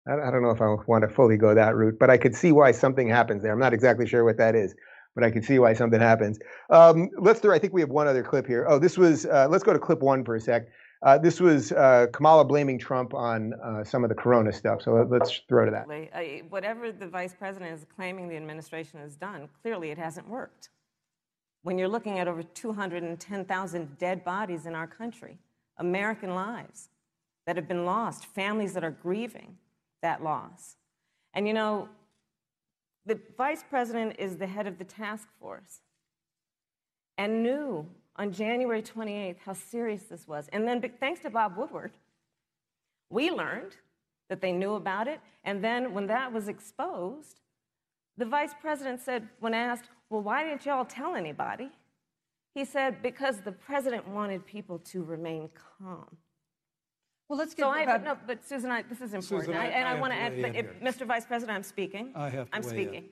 I, 0.07 0.31
don't 0.31 0.43
know 0.43 0.51
if 0.51 0.63
I 0.63 0.75
want 0.87 1.03
to 1.03 1.09
fully 1.09 1.37
go 1.37 1.55
that 1.55 1.77
route, 1.77 1.99
but 1.99 2.09
I 2.09 2.17
could 2.17 2.35
see 2.35 2.51
why 2.51 2.73
something 2.73 3.09
happens 3.09 3.43
there. 3.43 3.53
I'm 3.53 3.59
not 3.59 3.75
exactly 3.75 4.07
sure 4.07 4.25
what 4.25 4.39
that 4.39 4.55
is, 4.55 4.75
but 5.15 5.23
I 5.23 5.31
can 5.31 5.43
see 5.43 5.59
why 5.59 5.75
something 5.75 6.01
happens. 6.01 6.39
Um, 6.71 7.11
let's 7.21 7.41
do. 7.41 7.53
I 7.53 7.59
think 7.59 7.75
we 7.75 7.83
have 7.83 7.91
one 7.91 8.09
other 8.09 8.23
clip 8.23 8.47
here. 8.47 8.67
Oh, 8.69 8.79
this 8.79 8.97
was. 8.97 9.27
Uh, 9.27 9.49
let's 9.51 9.65
go 9.65 9.73
to 9.73 9.79
clip 9.79 10.01
one 10.01 10.25
for 10.25 10.35
a 10.35 10.41
sec. 10.41 10.69
Uh, 11.01 11.17
this 11.17 11.41
was 11.41 11.71
uh, 11.73 12.07
Kamala 12.13 12.45
blaming 12.45 12.79
Trump 12.79 13.15
on 13.15 13.55
uh, 13.55 13.85
some 13.85 14.03
of 14.03 14.09
the 14.09 14.17
corona 14.17 14.53
stuff. 14.53 14.83
So 14.83 14.95
let, 14.95 15.23
us 15.23 15.41
throw 15.49 15.65
to 15.65 15.71
that. 15.71 15.87
Whatever 16.51 16.91
the 16.91 17.07
vice 17.07 17.35
president 17.35 17.73
is 17.73 17.87
claiming 17.95 18.29
the 18.29 18.37
administration 18.37 18.99
has 19.01 19.15
done, 19.15 19.49
clearly 19.63 19.91
it 19.91 19.99
hasn't 19.99 20.29
worked. 20.29 20.71
When 21.63 21.79
you're 21.79 21.89
looking 21.89 22.19
at 22.19 22.27
over 22.27 22.43
210,000 22.43 23.99
dead 23.99 24.25
bodies 24.25 24.67
in 24.67 24.75
our 24.75 24.87
country, 24.87 25.39
American 25.77 26.35
lives 26.35 26.89
that 27.47 27.57
have 27.57 27.69
been 27.69 27.85
lost, 27.85 28.27
families 28.27 28.75
that 28.75 28.83
are 28.83 28.91
grieving 28.91 29.57
that 30.03 30.23
loss. 30.23 30.77
And 31.35 31.47
you 31.47 31.55
know, 31.55 31.89
the 33.07 33.19
vice 33.37 33.65
president 33.69 34.17
is 34.19 34.37
the 34.37 34.47
head 34.47 34.67
of 34.67 34.79
the 34.79 34.85
task 34.85 35.29
force 35.41 35.81
and 37.17 37.43
knew 37.43 37.87
on 38.19 38.33
January 38.33 38.83
28th 38.83 39.37
how 39.45 39.53
serious 39.53 40.03
this 40.03 40.27
was. 40.27 40.49
And 40.53 40.67
then, 40.67 40.83
thanks 41.01 41.21
to 41.21 41.31
Bob 41.31 41.57
Woodward, 41.57 41.93
we 43.11 43.31
learned 43.31 43.77
that 44.29 44.41
they 44.41 44.53
knew 44.53 44.75
about 44.75 45.09
it. 45.09 45.21
And 45.45 45.63
then, 45.65 45.95
when 45.95 46.07
that 46.09 46.33
was 46.33 46.49
exposed, 46.49 47.41
the 48.17 48.27
vice 48.27 48.53
president 48.61 49.01
said, 49.01 49.29
when 49.41 49.55
asked, 49.55 49.89
Well, 50.11 50.23
why 50.23 50.45
didn't 50.45 50.67
y'all 50.67 50.85
tell 50.85 51.15
anybody? 51.15 51.71
He 52.55 52.65
said, 52.65 53.03
Because 53.03 53.39
the 53.39 53.53
president 53.53 54.07
wanted 54.09 54.45
people 54.45 54.81
to 54.81 55.05
remain 55.05 55.49
calm. 55.79 56.17
Well, 57.29 57.39
let's 57.39 57.55
get 57.55 57.65
so 57.65 57.69
I, 57.69 57.85
but 57.85 58.03
no, 58.03 58.17
but 58.27 58.45
Susan, 58.45 58.71
I, 58.71 58.83
this 58.83 59.03
is 59.03 59.13
important, 59.13 59.49
Susan, 59.49 59.55
I, 59.55 59.67
I, 59.67 59.69
and 59.69 59.87
I, 59.87 59.93
I 59.93 60.01
want 60.01 60.15
to 60.15 60.19
add, 60.19 60.33
Mr. 60.83 61.07
Vice 61.07 61.27
President, 61.27 61.55
I'm 61.55 61.63
speaking. 61.63 62.11
I 62.15 62.31
have 62.31 62.51
to 62.51 62.57
I'm 62.57 62.63
weigh 62.63 62.69
speaking. 62.69 62.95
in. 62.95 63.05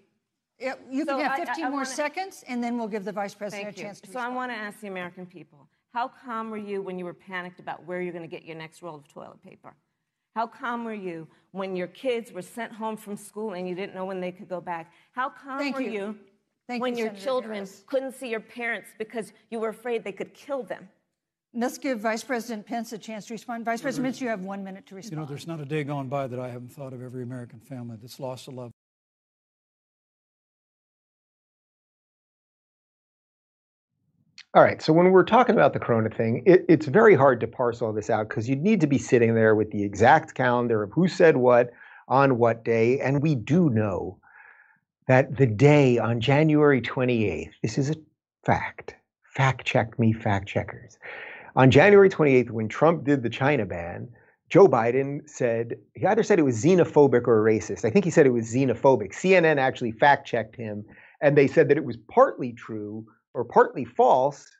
Yeah, 0.58 0.74
you 0.90 1.04
So 1.04 1.16
can 1.16 1.20
have 1.20 1.32
I- 1.32 1.34
I- 1.42 1.44
15 1.46 1.64
I 1.64 1.68
more 1.68 1.76
wanna- 1.78 1.86
seconds, 1.86 2.44
and 2.48 2.62
then 2.64 2.78
we'll 2.78 2.88
give 2.88 3.04
the 3.04 3.12
vice 3.12 3.34
president 3.34 3.66
Thank 3.66 3.76
a 3.76 3.80
you. 3.80 3.84
chance 3.86 4.00
to 4.00 4.10
So 4.10 4.18
I 4.20 4.28
want 4.28 4.50
to 4.52 4.56
ask 4.56 4.80
the 4.80 4.88
American 4.88 5.26
people 5.26 5.68
how 5.92 6.08
calm 6.08 6.50
were 6.50 6.56
you 6.56 6.80
when 6.82 6.98
you 6.98 7.04
were 7.04 7.14
panicked 7.14 7.60
about 7.60 7.84
where 7.84 8.00
you're 8.00 8.12
going 8.12 8.28
to 8.28 8.28
get 8.36 8.44
your 8.44 8.56
next 8.56 8.82
roll 8.82 8.94
of 8.96 9.06
toilet 9.08 9.42
paper? 9.42 9.74
How 10.34 10.46
calm 10.46 10.84
were 10.84 10.94
you 10.94 11.28
when 11.52 11.76
your 11.76 11.86
kids 11.88 12.32
were 12.32 12.42
sent 12.42 12.72
home 12.72 12.96
from 12.96 13.16
school 13.16 13.52
and 13.54 13.66
you 13.68 13.74
didn't 13.74 13.94
know 13.94 14.04
when 14.04 14.20
they 14.20 14.32
could 14.32 14.48
go 14.48 14.60
back? 14.60 14.92
How 15.12 15.28
calm 15.30 15.58
Thank 15.58 15.76
were 15.76 15.82
you. 15.82 15.90
you, 15.92 16.18
Thank 16.66 16.82
when 16.82 16.92
you, 16.94 17.00
your 17.04 17.08
Senator 17.08 17.24
children 17.24 17.54
Harris. 17.54 17.84
couldn't 17.86 18.12
see 18.12 18.28
your 18.28 18.40
parents 18.40 18.90
because 18.98 19.32
you 19.50 19.60
were 19.60 19.68
afraid 19.70 20.04
they 20.04 20.12
could 20.12 20.34
kill 20.34 20.62
them? 20.62 20.88
Let's 21.54 21.78
give 21.78 22.00
Vice 22.00 22.22
President 22.22 22.66
Pence 22.66 22.92
a 22.92 22.98
chance 22.98 23.26
to 23.28 23.34
respond. 23.34 23.64
Vice 23.64 23.80
President 23.80 24.04
Pence, 24.06 24.20
you 24.20 24.28
have 24.28 24.40
one 24.44 24.62
minute 24.62 24.84
to 24.86 24.94
respond. 24.94 25.12
You 25.12 25.16
know, 25.20 25.24
there's 25.26 25.46
not 25.46 25.58
a 25.60 25.64
day 25.64 25.84
gone 25.84 26.08
by 26.08 26.26
that 26.26 26.38
I 26.38 26.48
haven't 26.50 26.68
thought 26.72 26.92
of 26.92 27.02
every 27.02 27.22
American 27.22 27.60
family 27.60 27.96
that's 27.98 28.20
lost 28.20 28.46
a 28.48 28.50
loved 28.50 28.74
All 34.56 34.62
right. 34.62 34.80
So 34.80 34.90
when 34.90 35.10
we're 35.10 35.22
talking 35.22 35.54
about 35.54 35.74
the 35.74 35.78
Corona 35.78 36.08
thing, 36.08 36.42
it, 36.46 36.64
it's 36.66 36.86
very 36.86 37.14
hard 37.14 37.40
to 37.40 37.46
parse 37.46 37.82
all 37.82 37.92
this 37.92 38.08
out 38.08 38.30
because 38.30 38.48
you'd 38.48 38.62
need 38.62 38.80
to 38.80 38.86
be 38.86 38.96
sitting 38.96 39.34
there 39.34 39.54
with 39.54 39.70
the 39.70 39.84
exact 39.84 40.32
calendar 40.34 40.82
of 40.82 40.90
who 40.92 41.08
said 41.08 41.36
what 41.36 41.72
on 42.08 42.38
what 42.38 42.64
day. 42.64 42.98
And 43.00 43.22
we 43.22 43.34
do 43.34 43.68
know 43.68 44.18
that 45.08 45.36
the 45.36 45.46
day 45.46 45.98
on 45.98 46.22
January 46.22 46.80
28th, 46.80 47.50
this 47.62 47.76
is 47.76 47.90
a 47.90 47.96
fact. 48.46 48.94
Fact 49.24 49.66
check 49.66 49.98
me, 49.98 50.14
fact 50.14 50.48
checkers. 50.48 50.96
On 51.54 51.70
January 51.70 52.08
28th, 52.08 52.50
when 52.50 52.68
Trump 52.68 53.04
did 53.04 53.22
the 53.22 53.28
China 53.28 53.66
ban, 53.66 54.08
Joe 54.48 54.68
Biden 54.68 55.28
said 55.28 55.76
he 55.92 56.06
either 56.06 56.22
said 56.22 56.38
it 56.38 56.44
was 56.44 56.64
xenophobic 56.64 57.28
or 57.28 57.44
racist. 57.44 57.84
I 57.84 57.90
think 57.90 58.06
he 58.06 58.10
said 58.10 58.24
it 58.24 58.30
was 58.30 58.54
xenophobic. 58.54 59.12
CNN 59.12 59.58
actually 59.58 59.92
fact 59.92 60.26
checked 60.26 60.56
him, 60.56 60.82
and 61.20 61.36
they 61.36 61.46
said 61.46 61.68
that 61.68 61.76
it 61.76 61.84
was 61.84 61.98
partly 62.08 62.54
true 62.54 63.06
or 63.36 63.44
partly 63.44 63.84
false. 63.84 64.50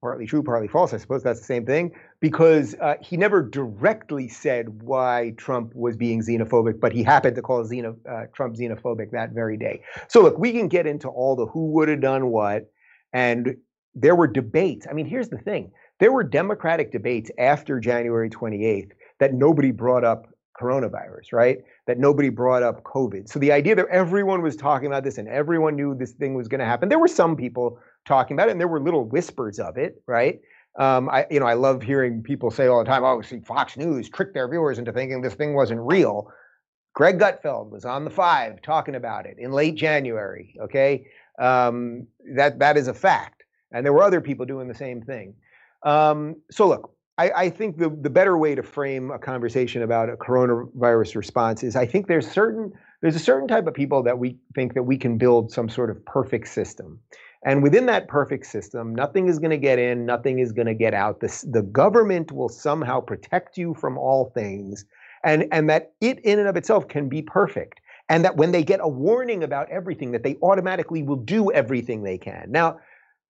Partly 0.00 0.26
true, 0.26 0.44
partly 0.44 0.68
false. 0.68 0.94
I 0.94 0.98
suppose 0.98 1.24
that's 1.24 1.40
the 1.40 1.46
same 1.46 1.66
thing 1.66 1.92
because 2.20 2.76
uh, 2.80 2.94
he 3.00 3.16
never 3.16 3.42
directly 3.42 4.28
said 4.28 4.82
why 4.82 5.34
Trump 5.36 5.74
was 5.74 5.96
being 5.96 6.22
xenophobic, 6.22 6.78
but 6.78 6.92
he 6.92 7.02
happened 7.02 7.34
to 7.34 7.42
call 7.42 7.60
uh, 7.62 8.22
Trump 8.32 8.54
xenophobic 8.54 9.10
that 9.10 9.30
very 9.30 9.56
day. 9.56 9.82
So 10.06 10.22
look, 10.22 10.38
we 10.38 10.52
can 10.52 10.68
get 10.68 10.86
into 10.86 11.08
all 11.08 11.34
the 11.34 11.46
who 11.46 11.72
would 11.72 11.88
have 11.88 12.00
done 12.00 12.28
what, 12.28 12.70
and 13.12 13.56
there 13.96 14.14
were 14.14 14.28
debates. 14.28 14.86
I 14.88 14.92
mean, 14.92 15.06
here's 15.06 15.30
the 15.30 15.38
thing: 15.38 15.72
there 15.98 16.12
were 16.12 16.22
Democratic 16.22 16.92
debates 16.92 17.32
after 17.36 17.80
January 17.80 18.30
28th 18.30 18.92
that 19.18 19.34
nobody 19.34 19.72
brought 19.72 20.04
up 20.04 20.28
coronavirus, 20.60 21.32
right? 21.32 21.58
That 21.86 21.98
nobody 21.98 22.28
brought 22.28 22.62
up 22.62 22.82
COVID. 22.84 23.28
So 23.28 23.38
the 23.38 23.52
idea 23.52 23.74
that 23.76 23.86
everyone 23.90 24.42
was 24.42 24.56
talking 24.56 24.86
about 24.86 25.04
this 25.04 25.18
and 25.18 25.28
everyone 25.28 25.76
knew 25.76 25.94
this 25.94 26.12
thing 26.12 26.34
was 26.34 26.48
going 26.48 26.60
to 26.60 26.66
happen, 26.66 26.88
there 26.88 26.98
were 26.98 27.08
some 27.08 27.36
people 27.36 27.78
talking 28.08 28.36
about 28.36 28.48
it, 28.48 28.52
and 28.52 28.60
there 28.60 28.68
were 28.68 28.80
little 28.80 29.04
whispers 29.04 29.58
of 29.58 29.76
it, 29.76 30.02
right? 30.06 30.40
Um, 30.78 31.08
I, 31.08 31.26
you 31.30 31.40
know, 31.40 31.46
I 31.46 31.54
love 31.54 31.82
hearing 31.82 32.22
people 32.22 32.50
say 32.50 32.66
all 32.66 32.78
the 32.78 32.84
time, 32.84 33.04
"Oh, 33.04 33.22
see, 33.22 33.40
Fox 33.40 33.76
News 33.76 34.08
tricked 34.08 34.34
their 34.34 34.48
viewers 34.48 34.78
into 34.78 34.92
thinking 34.92 35.20
this 35.20 35.34
thing 35.34 35.54
wasn't 35.54 35.80
real." 35.80 36.32
Greg 36.94 37.18
Gutfeld 37.18 37.70
was 37.70 37.84
on 37.84 38.04
the 38.04 38.10
Five 38.10 38.60
talking 38.62 38.96
about 38.96 39.26
it 39.26 39.36
in 39.38 39.52
late 39.52 39.76
January. 39.76 40.54
Okay, 40.60 41.06
um, 41.38 42.06
that 42.34 42.58
that 42.58 42.76
is 42.76 42.88
a 42.88 42.94
fact, 42.94 43.44
and 43.70 43.84
there 43.84 43.92
were 43.92 44.02
other 44.02 44.20
people 44.20 44.46
doing 44.46 44.66
the 44.66 44.74
same 44.74 45.02
thing. 45.02 45.34
Um, 45.84 46.36
so 46.50 46.66
look, 46.66 46.90
I, 47.18 47.30
I, 47.30 47.50
think 47.50 47.78
the, 47.78 47.88
the 47.88 48.10
better 48.10 48.36
way 48.36 48.54
to 48.54 48.62
frame 48.62 49.10
a 49.10 49.18
conversation 49.18 49.82
about 49.82 50.08
a 50.08 50.16
coronavirus 50.16 51.16
response 51.16 51.62
is 51.62 51.76
I 51.76 51.86
think 51.86 52.06
there's 52.06 52.28
certain 52.28 52.72
there's 53.00 53.16
a 53.16 53.20
certain 53.20 53.48
type 53.48 53.66
of 53.66 53.74
people 53.74 54.02
that 54.04 54.18
we 54.18 54.38
think 54.54 54.74
that 54.74 54.84
we 54.84 54.96
can 54.96 55.18
build 55.18 55.52
some 55.52 55.68
sort 55.68 55.90
of 55.90 56.04
perfect 56.04 56.48
system. 56.48 57.00
And 57.44 57.62
within 57.62 57.86
that 57.86 58.08
perfect 58.08 58.46
system, 58.46 58.94
nothing 58.94 59.28
is 59.28 59.38
going 59.38 59.50
to 59.50 59.58
get 59.58 59.78
in, 59.78 60.04
nothing 60.04 60.40
is 60.40 60.52
going 60.52 60.66
to 60.66 60.74
get 60.74 60.92
out. 60.92 61.20
This, 61.20 61.42
the 61.42 61.62
government 61.62 62.32
will 62.32 62.48
somehow 62.48 63.00
protect 63.00 63.56
you 63.56 63.74
from 63.74 63.96
all 63.96 64.32
things, 64.34 64.84
and, 65.24 65.46
and 65.52 65.70
that 65.70 65.92
it 66.00 66.18
in 66.20 66.38
and 66.38 66.48
of 66.48 66.56
itself 66.56 66.88
can 66.88 67.08
be 67.08 67.22
perfect. 67.22 67.80
And 68.08 68.24
that 68.24 68.36
when 68.36 68.52
they 68.52 68.64
get 68.64 68.80
a 68.82 68.88
warning 68.88 69.44
about 69.44 69.70
everything, 69.70 70.12
that 70.12 70.22
they 70.22 70.36
automatically 70.42 71.02
will 71.02 71.16
do 71.16 71.52
everything 71.52 72.02
they 72.02 72.18
can. 72.18 72.46
Now, 72.50 72.78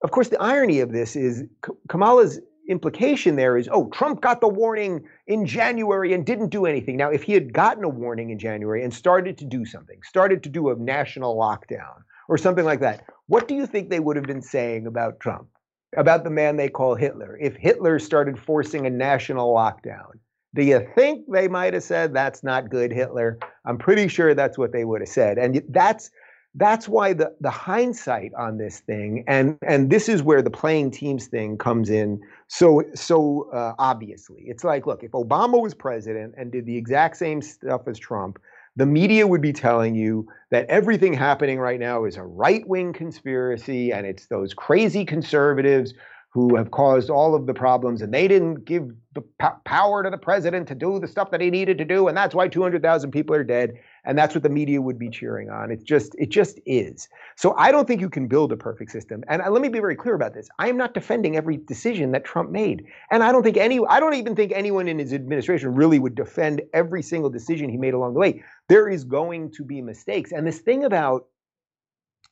of 0.02 0.12
course, 0.12 0.28
the 0.28 0.40
irony 0.40 0.80
of 0.80 0.92
this 0.92 1.16
is 1.16 1.44
Kamala's 1.88 2.40
implication 2.68 3.36
there 3.36 3.56
is, 3.56 3.68
oh, 3.72 3.88
Trump 3.88 4.20
got 4.20 4.40
the 4.40 4.48
warning 4.48 5.04
in 5.26 5.44
January 5.46 6.12
and 6.12 6.24
didn't 6.24 6.50
do 6.50 6.66
anything. 6.66 6.96
Now, 6.96 7.10
if 7.10 7.22
he 7.22 7.32
had 7.32 7.52
gotten 7.52 7.82
a 7.82 7.88
warning 7.88 8.30
in 8.30 8.38
January 8.38 8.84
and 8.84 8.94
started 8.94 9.36
to 9.38 9.44
do 9.44 9.64
something, 9.64 9.98
started 10.02 10.42
to 10.44 10.48
do 10.48 10.70
a 10.70 10.76
national 10.76 11.36
lockdown 11.36 12.02
or 12.28 12.38
something 12.38 12.64
like 12.64 12.80
that, 12.80 13.04
what 13.28 13.46
do 13.46 13.54
you 13.54 13.66
think 13.66 13.88
they 13.88 14.00
would 14.00 14.16
have 14.16 14.26
been 14.26 14.42
saying 14.42 14.86
about 14.86 15.20
Trump, 15.20 15.48
about 15.96 16.24
the 16.24 16.30
man 16.30 16.56
they 16.56 16.68
call 16.68 16.94
Hitler, 16.94 17.38
if 17.40 17.54
Hitler 17.56 17.98
started 17.98 18.38
forcing 18.38 18.86
a 18.86 18.90
national 18.90 19.54
lockdown? 19.54 20.18
Do 20.54 20.64
you 20.64 20.86
think 20.94 21.26
they 21.30 21.46
might 21.46 21.74
have 21.74 21.82
said 21.82 22.12
that's 22.12 22.42
not 22.42 22.70
good, 22.70 22.90
Hitler? 22.90 23.38
I'm 23.66 23.78
pretty 23.78 24.08
sure 24.08 24.34
that's 24.34 24.58
what 24.58 24.72
they 24.72 24.84
would 24.84 25.02
have 25.02 25.10
said. 25.10 25.38
And 25.38 25.62
that's 25.68 26.10
that's 26.54 26.88
why 26.88 27.12
the 27.12 27.34
the 27.40 27.50
hindsight 27.50 28.32
on 28.34 28.56
this 28.56 28.80
thing 28.80 29.22
and 29.28 29.58
and 29.62 29.90
this 29.90 30.08
is 30.08 30.22
where 30.22 30.40
the 30.40 30.50
playing 30.50 30.90
teams 30.90 31.26
thing 31.26 31.58
comes 31.58 31.90
in 31.90 32.20
so 32.48 32.82
so 32.94 33.50
uh, 33.52 33.74
obviously 33.78 34.42
it's 34.46 34.64
like 34.64 34.86
look 34.86 35.04
if 35.04 35.12
obama 35.12 35.60
was 35.60 35.74
president 35.74 36.34
and 36.38 36.50
did 36.50 36.64
the 36.64 36.76
exact 36.76 37.18
same 37.18 37.42
stuff 37.42 37.86
as 37.86 37.98
trump 37.98 38.38
the 38.78 38.86
media 38.86 39.26
would 39.26 39.42
be 39.42 39.52
telling 39.52 39.96
you 39.96 40.28
that 40.52 40.64
everything 40.66 41.12
happening 41.12 41.58
right 41.58 41.80
now 41.80 42.04
is 42.04 42.16
a 42.16 42.22
right-wing 42.22 42.92
conspiracy 42.92 43.92
and 43.92 44.06
it's 44.06 44.26
those 44.26 44.54
crazy 44.54 45.04
conservatives 45.04 45.94
who 46.38 46.54
have 46.54 46.70
caused 46.70 47.10
all 47.10 47.34
of 47.34 47.46
the 47.46 47.54
problems 47.54 48.00
and 48.00 48.14
they 48.14 48.28
didn't 48.28 48.64
give 48.64 48.92
the 49.14 49.22
power 49.64 50.04
to 50.04 50.10
the 50.10 50.16
president 50.16 50.68
to 50.68 50.74
do 50.74 51.00
the 51.00 51.08
stuff 51.08 51.32
that 51.32 51.40
he 51.40 51.50
needed 51.50 51.76
to 51.76 51.84
do 51.84 52.06
and 52.06 52.16
that's 52.16 52.32
why 52.32 52.46
200,000 52.46 53.10
people 53.10 53.34
are 53.34 53.42
dead 53.42 53.72
and 54.04 54.16
that's 54.16 54.36
what 54.36 54.44
the 54.44 54.48
media 54.48 54.80
would 54.80 55.00
be 55.00 55.10
cheering 55.10 55.50
on. 55.50 55.72
It 55.72 55.82
just 55.82 56.14
it 56.16 56.28
just 56.28 56.60
is. 56.64 57.08
So 57.36 57.54
i 57.56 57.72
don't 57.72 57.88
think 57.88 58.00
you 58.00 58.08
can 58.08 58.28
build 58.28 58.52
a 58.52 58.56
perfect 58.56 58.92
system 58.92 59.24
and 59.28 59.42
let 59.50 59.60
me 59.60 59.68
be 59.68 59.80
very 59.80 59.96
clear 59.96 60.14
about 60.14 60.32
this. 60.32 60.48
I 60.60 60.68
am 60.68 60.76
not 60.76 60.94
defending 60.94 61.36
every 61.36 61.56
decision 61.56 62.12
that 62.12 62.24
trump 62.24 62.50
made 62.50 62.84
and 63.10 63.24
i 63.24 63.32
don't 63.32 63.42
think 63.42 63.56
any 63.56 63.80
i 63.88 63.98
don't 63.98 64.14
even 64.14 64.36
think 64.36 64.52
anyone 64.54 64.86
in 64.86 65.00
his 65.00 65.12
administration 65.12 65.74
really 65.74 65.98
would 65.98 66.14
defend 66.14 66.62
every 66.72 67.02
single 67.02 67.30
decision 67.30 67.68
he 67.68 67.76
made 67.78 67.94
along 67.94 68.14
the 68.14 68.20
way. 68.20 68.44
There 68.68 68.88
is 68.88 69.02
going 69.02 69.50
to 69.52 69.64
be 69.64 69.82
mistakes 69.82 70.30
and 70.30 70.46
this 70.46 70.60
thing 70.60 70.84
about 70.84 71.26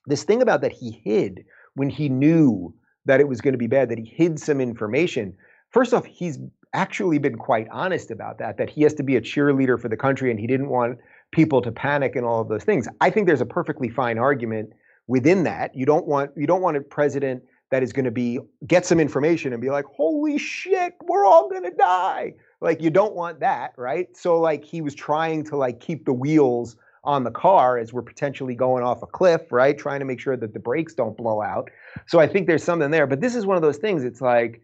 this 0.07 0.23
thing 0.23 0.43
about 0.43 0.61
that 0.61 0.73
he 0.73 0.93
hid 0.93 1.45
when 1.75 1.91
he 1.91 2.09
knew 2.09 2.73
that 3.07 3.21
it 3.21 3.29
was 3.29 3.41
going 3.41 3.55
to 3.55 3.59
be 3.59 3.67
bad 3.67 3.89
that 3.89 3.99
he 3.99 4.05
hid 4.05 4.39
some 4.39 4.61
information 4.61 5.35
first 5.71 5.95
off 5.95 6.05
he's 6.05 6.39
actually 6.75 7.19
been 7.19 7.37
quite 7.37 7.67
honest 7.73 8.11
about 8.11 8.39
that 8.39 8.59
that 8.59 8.69
he 8.69 8.83
has 8.83 8.93
to 8.95 9.03
be 9.03 9.17
a 9.17 9.21
cheerleader 9.21 9.81
for 9.81 9.89
the 9.89 9.97
country 9.97 10.31
and 10.31 10.39
he 10.39 10.47
didn't 10.47 10.69
want 10.69 10.99
people 11.31 11.61
to 11.63 11.73
panic 11.73 12.17
and 12.17 12.25
all 12.25 12.41
of 12.41 12.49
those 12.49 12.65
things. 12.65 12.89
I 13.01 13.11
think 13.11 13.27
there's 13.27 13.41
a 13.41 13.47
perfectly 13.47 13.89
fine 13.89 14.19
argument 14.19 14.71
within 15.07 15.45
that. 15.45 15.75
You 15.75 15.87
don't 15.87 16.07
want 16.07 16.31
you 16.37 16.47
don't 16.47 16.63
want 16.63 16.77
a 16.77 16.81
president 16.81 17.43
that 17.71 17.83
is 17.83 17.93
going 17.93 18.05
to 18.05 18.11
be 18.11 18.39
get 18.67 18.87
some 18.87 19.01
information 19.01 19.53
and 19.53 19.61
be 19.61 19.71
like, 19.71 19.85
"Holy 19.87 20.39
shit, 20.39 20.95
we're 21.05 21.27
all 21.27 21.49
going 21.49 21.65
to 21.65 21.71
die." 21.71 22.35
Like 22.61 22.81
you 22.81 22.91
don't 22.91 23.15
want 23.15 23.41
that, 23.41 23.73
right? 23.77 24.15
So 24.17 24.41
like 24.41 24.65
he 24.65 24.81
was 24.81 24.95
trying 24.95 25.45
to 25.45 25.57
like 25.57 25.81
keep 25.81 26.05
the 26.05 26.13
wheels 26.13 26.77
on 27.07 27.25
the 27.25 27.31
car 27.31 27.79
as 27.79 27.93
we're 27.93 28.03
potentially 28.03 28.55
going 28.55 28.83
off 28.83 29.03
a 29.03 29.07
cliff, 29.07 29.51
right? 29.51 29.79
Trying 29.79 30.01
to 30.01 30.05
make 30.05 30.21
sure 30.21 30.37
that 30.37 30.53
the 30.53 30.59
brakes 30.59 30.93
don't 30.93 31.17
blow 31.17 31.41
out. 31.41 31.71
So 32.07 32.19
I 32.19 32.27
think 32.27 32.47
there's 32.47 32.65
something 32.65 32.91
there, 32.91 33.07
but 33.07 33.21
this 33.21 33.35
is 33.35 33.47
one 33.47 33.57
of 33.57 33.63
those 33.63 33.79
things 33.79 34.05
it's 34.05 34.21
like 34.21 34.61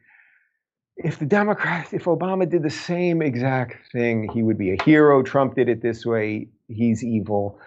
if 0.96 1.18
the 1.18 1.24
Democrats, 1.24 1.92
if 1.92 2.04
Obama 2.04 2.48
did 2.48 2.62
the 2.62 2.70
same 2.70 3.22
exact 3.22 3.76
thing, 3.92 4.28
he 4.32 4.42
would 4.42 4.58
be 4.58 4.72
a 4.72 4.82
hero. 4.82 5.22
Trump 5.22 5.54
did 5.54 5.68
it 5.68 5.80
this 5.80 6.04
way, 6.04 6.48
he's 6.68 7.02
evil. 7.02 7.58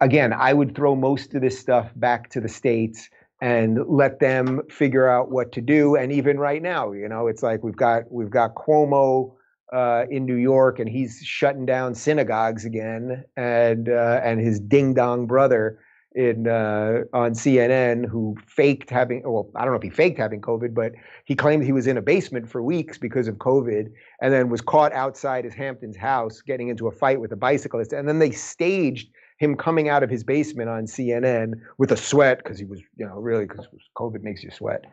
Again, 0.00 0.32
I 0.32 0.52
would 0.54 0.74
throw 0.74 0.94
most 0.96 1.34
of 1.34 1.42
this 1.42 1.58
stuff 1.58 1.90
back 1.96 2.30
to 2.30 2.40
the 2.40 2.48
states 2.48 3.10
and 3.40 3.78
let 3.86 4.18
them 4.18 4.62
figure 4.68 5.08
out 5.08 5.30
what 5.30 5.52
to 5.52 5.60
do. 5.60 5.94
And 5.94 6.10
even 6.10 6.38
right 6.38 6.62
now, 6.62 6.92
you 6.92 7.08
know, 7.08 7.28
it's 7.28 7.42
like 7.42 7.62
we've 7.62 7.76
got 7.76 8.10
we've 8.10 8.30
got 8.30 8.54
Cuomo 8.54 9.34
uh, 9.72 10.04
in 10.10 10.24
New 10.24 10.36
York, 10.36 10.78
and 10.78 10.88
he's 10.88 11.20
shutting 11.22 11.66
down 11.66 11.94
synagogues 11.94 12.64
again, 12.64 13.24
and 13.36 13.88
uh, 13.88 14.20
and 14.22 14.40
his 14.40 14.60
ding 14.60 14.94
dong 14.94 15.26
brother 15.26 15.78
in 16.14 16.48
uh, 16.48 17.02
on 17.12 17.32
CNN 17.32 18.08
who 18.08 18.36
faked 18.46 18.90
having 18.90 19.22
well 19.24 19.50
I 19.54 19.64
don't 19.64 19.72
know 19.72 19.76
if 19.76 19.82
he 19.82 19.90
faked 19.90 20.18
having 20.18 20.40
COVID, 20.40 20.74
but 20.74 20.92
he 21.24 21.34
claimed 21.34 21.64
he 21.64 21.72
was 21.72 21.86
in 21.86 21.96
a 21.96 22.02
basement 22.02 22.48
for 22.48 22.62
weeks 22.62 22.98
because 22.98 23.28
of 23.28 23.36
COVID, 23.36 23.92
and 24.20 24.32
then 24.32 24.48
was 24.48 24.60
caught 24.60 24.92
outside 24.92 25.44
his 25.44 25.54
Hamptons 25.54 25.96
house 25.96 26.40
getting 26.40 26.68
into 26.68 26.88
a 26.88 26.92
fight 26.92 27.20
with 27.20 27.32
a 27.32 27.36
bicyclist, 27.36 27.92
and 27.92 28.08
then 28.08 28.18
they 28.18 28.30
staged 28.30 29.10
him 29.36 29.54
coming 29.54 29.88
out 29.88 30.02
of 30.02 30.10
his 30.10 30.24
basement 30.24 30.68
on 30.68 30.86
CNN 30.86 31.60
with 31.76 31.92
a 31.92 31.96
sweat 31.96 32.38
because 32.38 32.58
he 32.58 32.64
was 32.64 32.80
you 32.96 33.06
know 33.06 33.16
really 33.16 33.46
because 33.46 33.66
COVID 33.96 34.22
makes 34.22 34.42
you 34.42 34.50
sweat. 34.50 34.86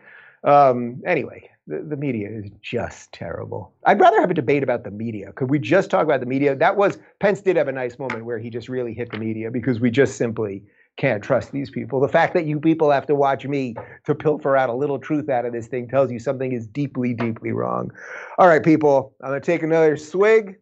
Um, 0.44 1.02
anyway, 1.08 1.50
the, 1.68 1.80
the 1.82 1.98
media 1.98 2.30
is 2.30 2.50
just 2.62 3.12
terrible. 3.12 3.74
I'd 3.86 4.00
rather 4.00 4.20
have 4.22 4.30
a 4.30 4.36
debate 4.36 4.64
about 4.64 4.84
the 4.84 4.92
media. 4.92 5.32
Could 5.34 5.50
we 5.50 5.60
just 5.60 5.90
talk 5.90 6.04
about 6.04 6.20
the 6.20 6.26
media? 6.26 6.56
That 6.56 6.78
was 6.78 7.00
Pence 7.20 7.42
did 7.42 7.56
have 7.56 7.68
a 7.68 7.72
nice 7.72 7.98
moment 7.98 8.26
where 8.26 8.38
he 8.38 8.50
just 8.50 8.70
really 8.70 8.94
hit 8.94 9.12
the 9.12 9.18
media 9.18 9.50
because 9.50 9.80
we 9.80 9.90
just 9.90 10.18
simply 10.18 10.64
can't 10.98 11.24
trust 11.24 11.52
these 11.52 11.70
people. 11.70 12.00
The 12.00 12.08
fact 12.08 12.34
that 12.36 12.46
you 12.46 12.60
people 12.60 12.92
have 12.92 13.08
to 13.08 13.16
watch 13.16 13.46
me 13.46 13.76
to 14.06 14.16
pilfer 14.16 14.56
out 14.56 14.70
a 14.70 14.74
little 14.74 15.00
truth 15.00 15.28
out 15.28 15.46
of 15.46 15.54
this 15.54 15.68
thing 15.68 15.88
tells 15.90 16.12
you 16.12 16.20
something 16.20 16.54
is 16.54 16.68
deeply, 16.68 17.14
deeply 17.14 17.52
wrong. 17.52 17.92
All 18.38 18.48
right, 18.48 18.64
people, 18.64 19.14
I'm 19.22 19.32
going 19.32 19.42
to 19.42 19.46
take 19.46 19.64
another 19.64 19.98
swig. 19.98 20.58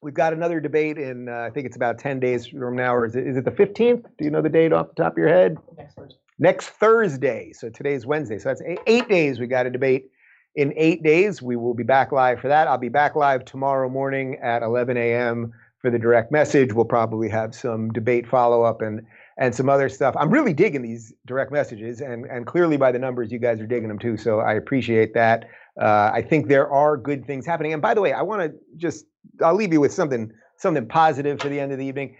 We've 0.00 0.14
got 0.14 0.32
another 0.32 0.60
debate 0.60 0.96
in, 0.96 1.28
uh, 1.28 1.40
I 1.40 1.50
think 1.50 1.66
it's 1.66 1.76
about 1.76 1.98
10 1.98 2.20
days 2.20 2.46
from 2.46 2.76
now, 2.76 2.94
or 2.94 3.04
is 3.04 3.16
it, 3.16 3.26
is 3.26 3.36
it 3.36 3.44
the 3.44 3.50
15th? 3.50 4.04
Do 4.16 4.24
you 4.24 4.30
know 4.30 4.40
the 4.40 4.48
date 4.48 4.72
off 4.72 4.88
the 4.94 5.02
top 5.02 5.12
of 5.12 5.18
your 5.18 5.28
head? 5.28 5.58
Next 5.76 5.96
Thursday. 5.96 6.18
Next 6.38 6.68
Thursday. 6.70 7.52
So 7.52 7.68
today's 7.68 8.06
Wednesday. 8.06 8.38
So 8.38 8.48
that's 8.48 8.62
eight, 8.86 9.08
days. 9.08 9.40
We 9.40 9.46
got 9.46 9.66
a 9.66 9.70
debate 9.70 10.10
in 10.54 10.72
eight 10.76 11.02
days. 11.02 11.42
We 11.42 11.56
will 11.56 11.74
be 11.74 11.82
back 11.82 12.12
live 12.12 12.40
for 12.40 12.48
that. 12.48 12.68
I'll 12.68 12.78
be 12.78 12.88
back 12.88 13.16
live 13.16 13.44
tomorrow 13.44 13.88
morning 13.88 14.38
at 14.42 14.62
11 14.62 14.96
a.m 14.96 15.52
for 15.80 15.90
the 15.90 15.98
direct 15.98 16.32
message. 16.32 16.72
We'll 16.72 16.84
probably 16.84 17.28
have 17.28 17.54
some 17.54 17.90
debate 17.90 18.26
follow 18.26 18.62
up 18.62 18.82
and 18.82 19.02
and 19.40 19.54
some 19.54 19.68
other 19.68 19.88
stuff. 19.88 20.16
I'm 20.18 20.30
really 20.30 20.52
digging 20.52 20.82
these 20.82 21.12
direct 21.26 21.52
messages, 21.52 22.00
and 22.00 22.24
and 22.26 22.46
clearly 22.46 22.76
by 22.76 22.92
the 22.92 22.98
numbers, 22.98 23.30
you 23.30 23.38
guys 23.38 23.60
are 23.60 23.66
digging 23.66 23.88
them 23.88 23.98
too. 23.98 24.16
So 24.16 24.40
I 24.40 24.54
appreciate 24.54 25.14
that. 25.14 25.44
Uh, 25.80 26.10
I 26.12 26.22
think 26.22 26.48
there 26.48 26.70
are 26.70 26.96
good 26.96 27.24
things 27.26 27.46
happening. 27.46 27.72
And 27.72 27.80
by 27.80 27.94
the 27.94 28.00
way, 28.00 28.12
I 28.12 28.22
want 28.22 28.42
to 28.42 28.58
just 28.76 29.06
I'll 29.42 29.54
leave 29.54 29.72
you 29.72 29.80
with 29.80 29.92
something 29.92 30.32
something 30.56 30.86
positive 30.86 31.40
for 31.40 31.48
the 31.48 31.60
end 31.60 31.72
of 31.72 31.78
the 31.78 31.86
evening. 31.86 32.16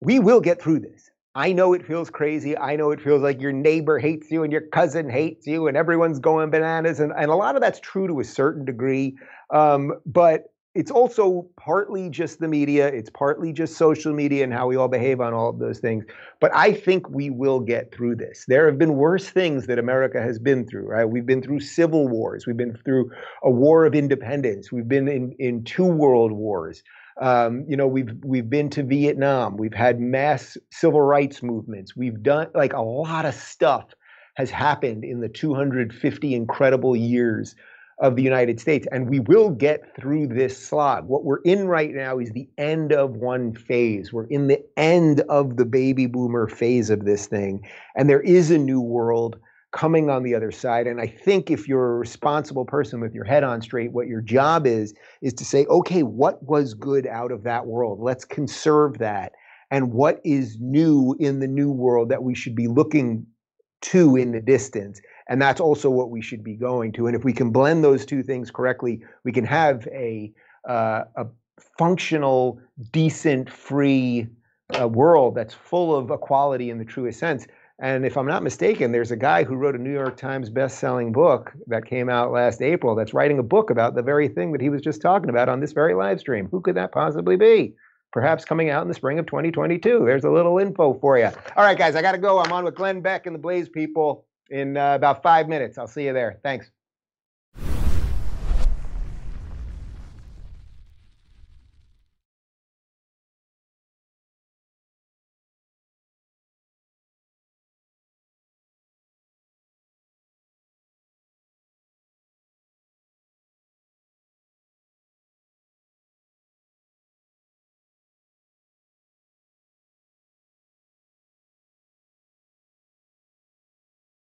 We 0.00 0.18
will 0.18 0.40
get 0.40 0.60
through 0.60 0.80
this. 0.80 1.10
I 1.38 1.52
know 1.52 1.72
it 1.72 1.86
feels 1.86 2.10
crazy. 2.10 2.58
I 2.58 2.74
know 2.74 2.90
it 2.90 3.00
feels 3.00 3.22
like 3.22 3.40
your 3.40 3.52
neighbor 3.52 4.00
hates 4.00 4.28
you 4.28 4.42
and 4.42 4.52
your 4.52 4.62
cousin 4.62 5.08
hates 5.08 5.46
you 5.46 5.68
and 5.68 5.76
everyone's 5.76 6.18
going 6.18 6.50
bananas. 6.50 6.98
And, 6.98 7.12
and 7.16 7.30
a 7.30 7.36
lot 7.36 7.54
of 7.54 7.62
that's 7.62 7.78
true 7.78 8.08
to 8.08 8.18
a 8.18 8.24
certain 8.24 8.64
degree. 8.64 9.16
Um, 9.50 9.92
but 10.04 10.52
it's 10.74 10.90
also 10.90 11.48
partly 11.56 12.10
just 12.10 12.40
the 12.40 12.48
media, 12.48 12.88
it's 12.88 13.08
partly 13.10 13.52
just 13.52 13.76
social 13.76 14.12
media 14.12 14.42
and 14.42 14.52
how 14.52 14.66
we 14.66 14.74
all 14.74 14.88
behave 14.88 15.20
on 15.20 15.32
all 15.32 15.48
of 15.48 15.60
those 15.60 15.78
things. 15.78 16.04
But 16.40 16.50
I 16.56 16.72
think 16.72 17.08
we 17.08 17.30
will 17.30 17.60
get 17.60 17.94
through 17.94 18.16
this. 18.16 18.44
There 18.48 18.66
have 18.66 18.76
been 18.76 18.94
worse 18.94 19.30
things 19.30 19.68
that 19.68 19.78
America 19.78 20.20
has 20.20 20.40
been 20.40 20.66
through, 20.66 20.88
right? 20.88 21.04
We've 21.04 21.24
been 21.24 21.42
through 21.42 21.60
civil 21.60 22.08
wars, 22.08 22.48
we've 22.48 22.56
been 22.56 22.76
through 22.84 23.12
a 23.44 23.50
war 23.50 23.86
of 23.86 23.94
independence, 23.94 24.72
we've 24.72 24.88
been 24.88 25.06
in, 25.06 25.36
in 25.38 25.62
two 25.62 25.86
world 25.86 26.32
wars. 26.32 26.82
Um, 27.20 27.64
you 27.68 27.76
know, 27.76 27.86
we've 27.86 28.12
we've 28.22 28.48
been 28.48 28.70
to 28.70 28.82
Vietnam, 28.82 29.56
we've 29.56 29.74
had 29.74 30.00
mass 30.00 30.56
civil 30.70 31.00
rights 31.00 31.42
movements, 31.42 31.96
we've 31.96 32.22
done 32.22 32.48
like 32.54 32.72
a 32.72 32.82
lot 32.82 33.26
of 33.26 33.34
stuff 33.34 33.86
has 34.36 34.50
happened 34.50 35.04
in 35.04 35.20
the 35.20 35.28
250 35.28 36.34
incredible 36.34 36.94
years 36.94 37.56
of 38.00 38.14
the 38.14 38.22
United 38.22 38.60
States. 38.60 38.86
And 38.92 39.10
we 39.10 39.18
will 39.18 39.50
get 39.50 39.96
through 39.96 40.28
this 40.28 40.56
slog. 40.56 41.08
What 41.08 41.24
we're 41.24 41.42
in 41.42 41.66
right 41.66 41.92
now 41.92 42.18
is 42.18 42.30
the 42.30 42.48
end 42.56 42.92
of 42.92 43.16
one 43.16 43.52
phase. 43.52 44.12
We're 44.12 44.26
in 44.26 44.46
the 44.46 44.64
end 44.76 45.22
of 45.22 45.56
the 45.56 45.64
baby 45.64 46.06
boomer 46.06 46.46
phase 46.46 46.90
of 46.90 47.04
this 47.04 47.26
thing. 47.26 47.66
And 47.96 48.08
there 48.08 48.20
is 48.20 48.52
a 48.52 48.58
new 48.58 48.80
world 48.80 49.38
coming 49.70 50.08
on 50.08 50.22
the 50.22 50.34
other 50.34 50.50
side. 50.50 50.86
And 50.86 51.00
I 51.00 51.06
think 51.06 51.50
if 51.50 51.68
you're 51.68 51.94
a 51.94 51.98
responsible 51.98 52.64
person 52.64 53.00
with 53.00 53.14
your 53.14 53.24
head 53.24 53.44
on 53.44 53.60
straight, 53.60 53.92
what 53.92 54.06
your 54.06 54.20
job 54.20 54.66
is, 54.66 54.94
is 55.20 55.34
to 55.34 55.44
say, 55.44 55.66
okay, 55.66 56.02
what 56.02 56.42
was 56.42 56.74
good 56.74 57.06
out 57.06 57.32
of 57.32 57.42
that 57.44 57.66
world? 57.66 58.00
Let's 58.00 58.24
conserve 58.24 58.98
that. 58.98 59.32
And 59.70 59.92
what 59.92 60.20
is 60.24 60.56
new 60.60 61.14
in 61.20 61.40
the 61.40 61.46
new 61.46 61.70
world 61.70 62.08
that 62.08 62.22
we 62.22 62.34
should 62.34 62.54
be 62.54 62.68
looking 62.68 63.26
to 63.82 64.16
in 64.16 64.32
the 64.32 64.40
distance? 64.40 65.00
and 65.28 65.40
that's 65.40 65.60
also 65.60 65.90
what 65.90 66.10
we 66.10 66.22
should 66.22 66.42
be 66.42 66.54
going 66.54 66.92
to. 66.92 67.06
And 67.06 67.14
if 67.14 67.22
we 67.22 67.32
can 67.32 67.50
blend 67.50 67.84
those 67.84 68.06
two 68.06 68.22
things 68.22 68.50
correctly, 68.50 69.00
we 69.24 69.32
can 69.32 69.44
have 69.44 69.86
a 69.88 70.32
uh, 70.68 71.04
a 71.16 71.26
functional, 71.78 72.60
decent, 72.92 73.50
free 73.50 74.26
uh, 74.78 74.88
world 74.88 75.34
that's 75.34 75.54
full 75.54 75.94
of 75.94 76.10
equality 76.10 76.70
in 76.70 76.78
the 76.78 76.84
truest 76.84 77.18
sense. 77.18 77.46
And 77.80 78.04
if 78.04 78.16
I'm 78.16 78.26
not 78.26 78.42
mistaken, 78.42 78.90
there's 78.90 79.12
a 79.12 79.16
guy 79.16 79.44
who 79.44 79.54
wrote 79.54 79.76
a 79.76 79.78
New 79.78 79.92
York 79.92 80.16
Times 80.16 80.50
best-selling 80.50 81.12
book 81.12 81.52
that 81.68 81.86
came 81.86 82.08
out 82.08 82.32
last 82.32 82.60
April 82.60 82.96
that's 82.96 83.14
writing 83.14 83.38
a 83.38 83.42
book 83.42 83.70
about 83.70 83.94
the 83.94 84.02
very 84.02 84.26
thing 84.26 84.50
that 84.52 84.60
he 84.60 84.68
was 84.68 84.82
just 84.82 85.00
talking 85.00 85.30
about 85.30 85.48
on 85.48 85.60
this 85.60 85.72
very 85.72 85.94
live 85.94 86.18
stream. 86.18 86.48
Who 86.50 86.60
could 86.60 86.74
that 86.74 86.90
possibly 86.90 87.36
be? 87.36 87.74
Perhaps 88.10 88.44
coming 88.44 88.70
out 88.70 88.82
in 88.82 88.88
the 88.88 88.94
spring 88.94 89.20
of 89.20 89.26
2022. 89.26 90.02
There's 90.04 90.24
a 90.24 90.30
little 90.30 90.58
info 90.58 90.94
for 90.94 91.18
you. 91.18 91.30
All 91.56 91.64
right, 91.64 91.78
guys, 91.78 91.94
I 91.94 92.02
got 92.02 92.12
to 92.12 92.18
go. 92.18 92.40
I'm 92.40 92.52
on 92.52 92.64
with 92.64 92.74
Glenn 92.74 93.00
Beck 93.00 93.26
and 93.26 93.34
the 93.34 93.38
Blaze 93.38 93.68
people 93.68 94.24
in 94.50 94.76
uh, 94.76 94.94
about 94.94 95.22
five 95.22 95.48
minutes. 95.48 95.78
I'll 95.78 95.86
see 95.86 96.06
you 96.06 96.12
there. 96.12 96.40
Thanks. 96.42 96.70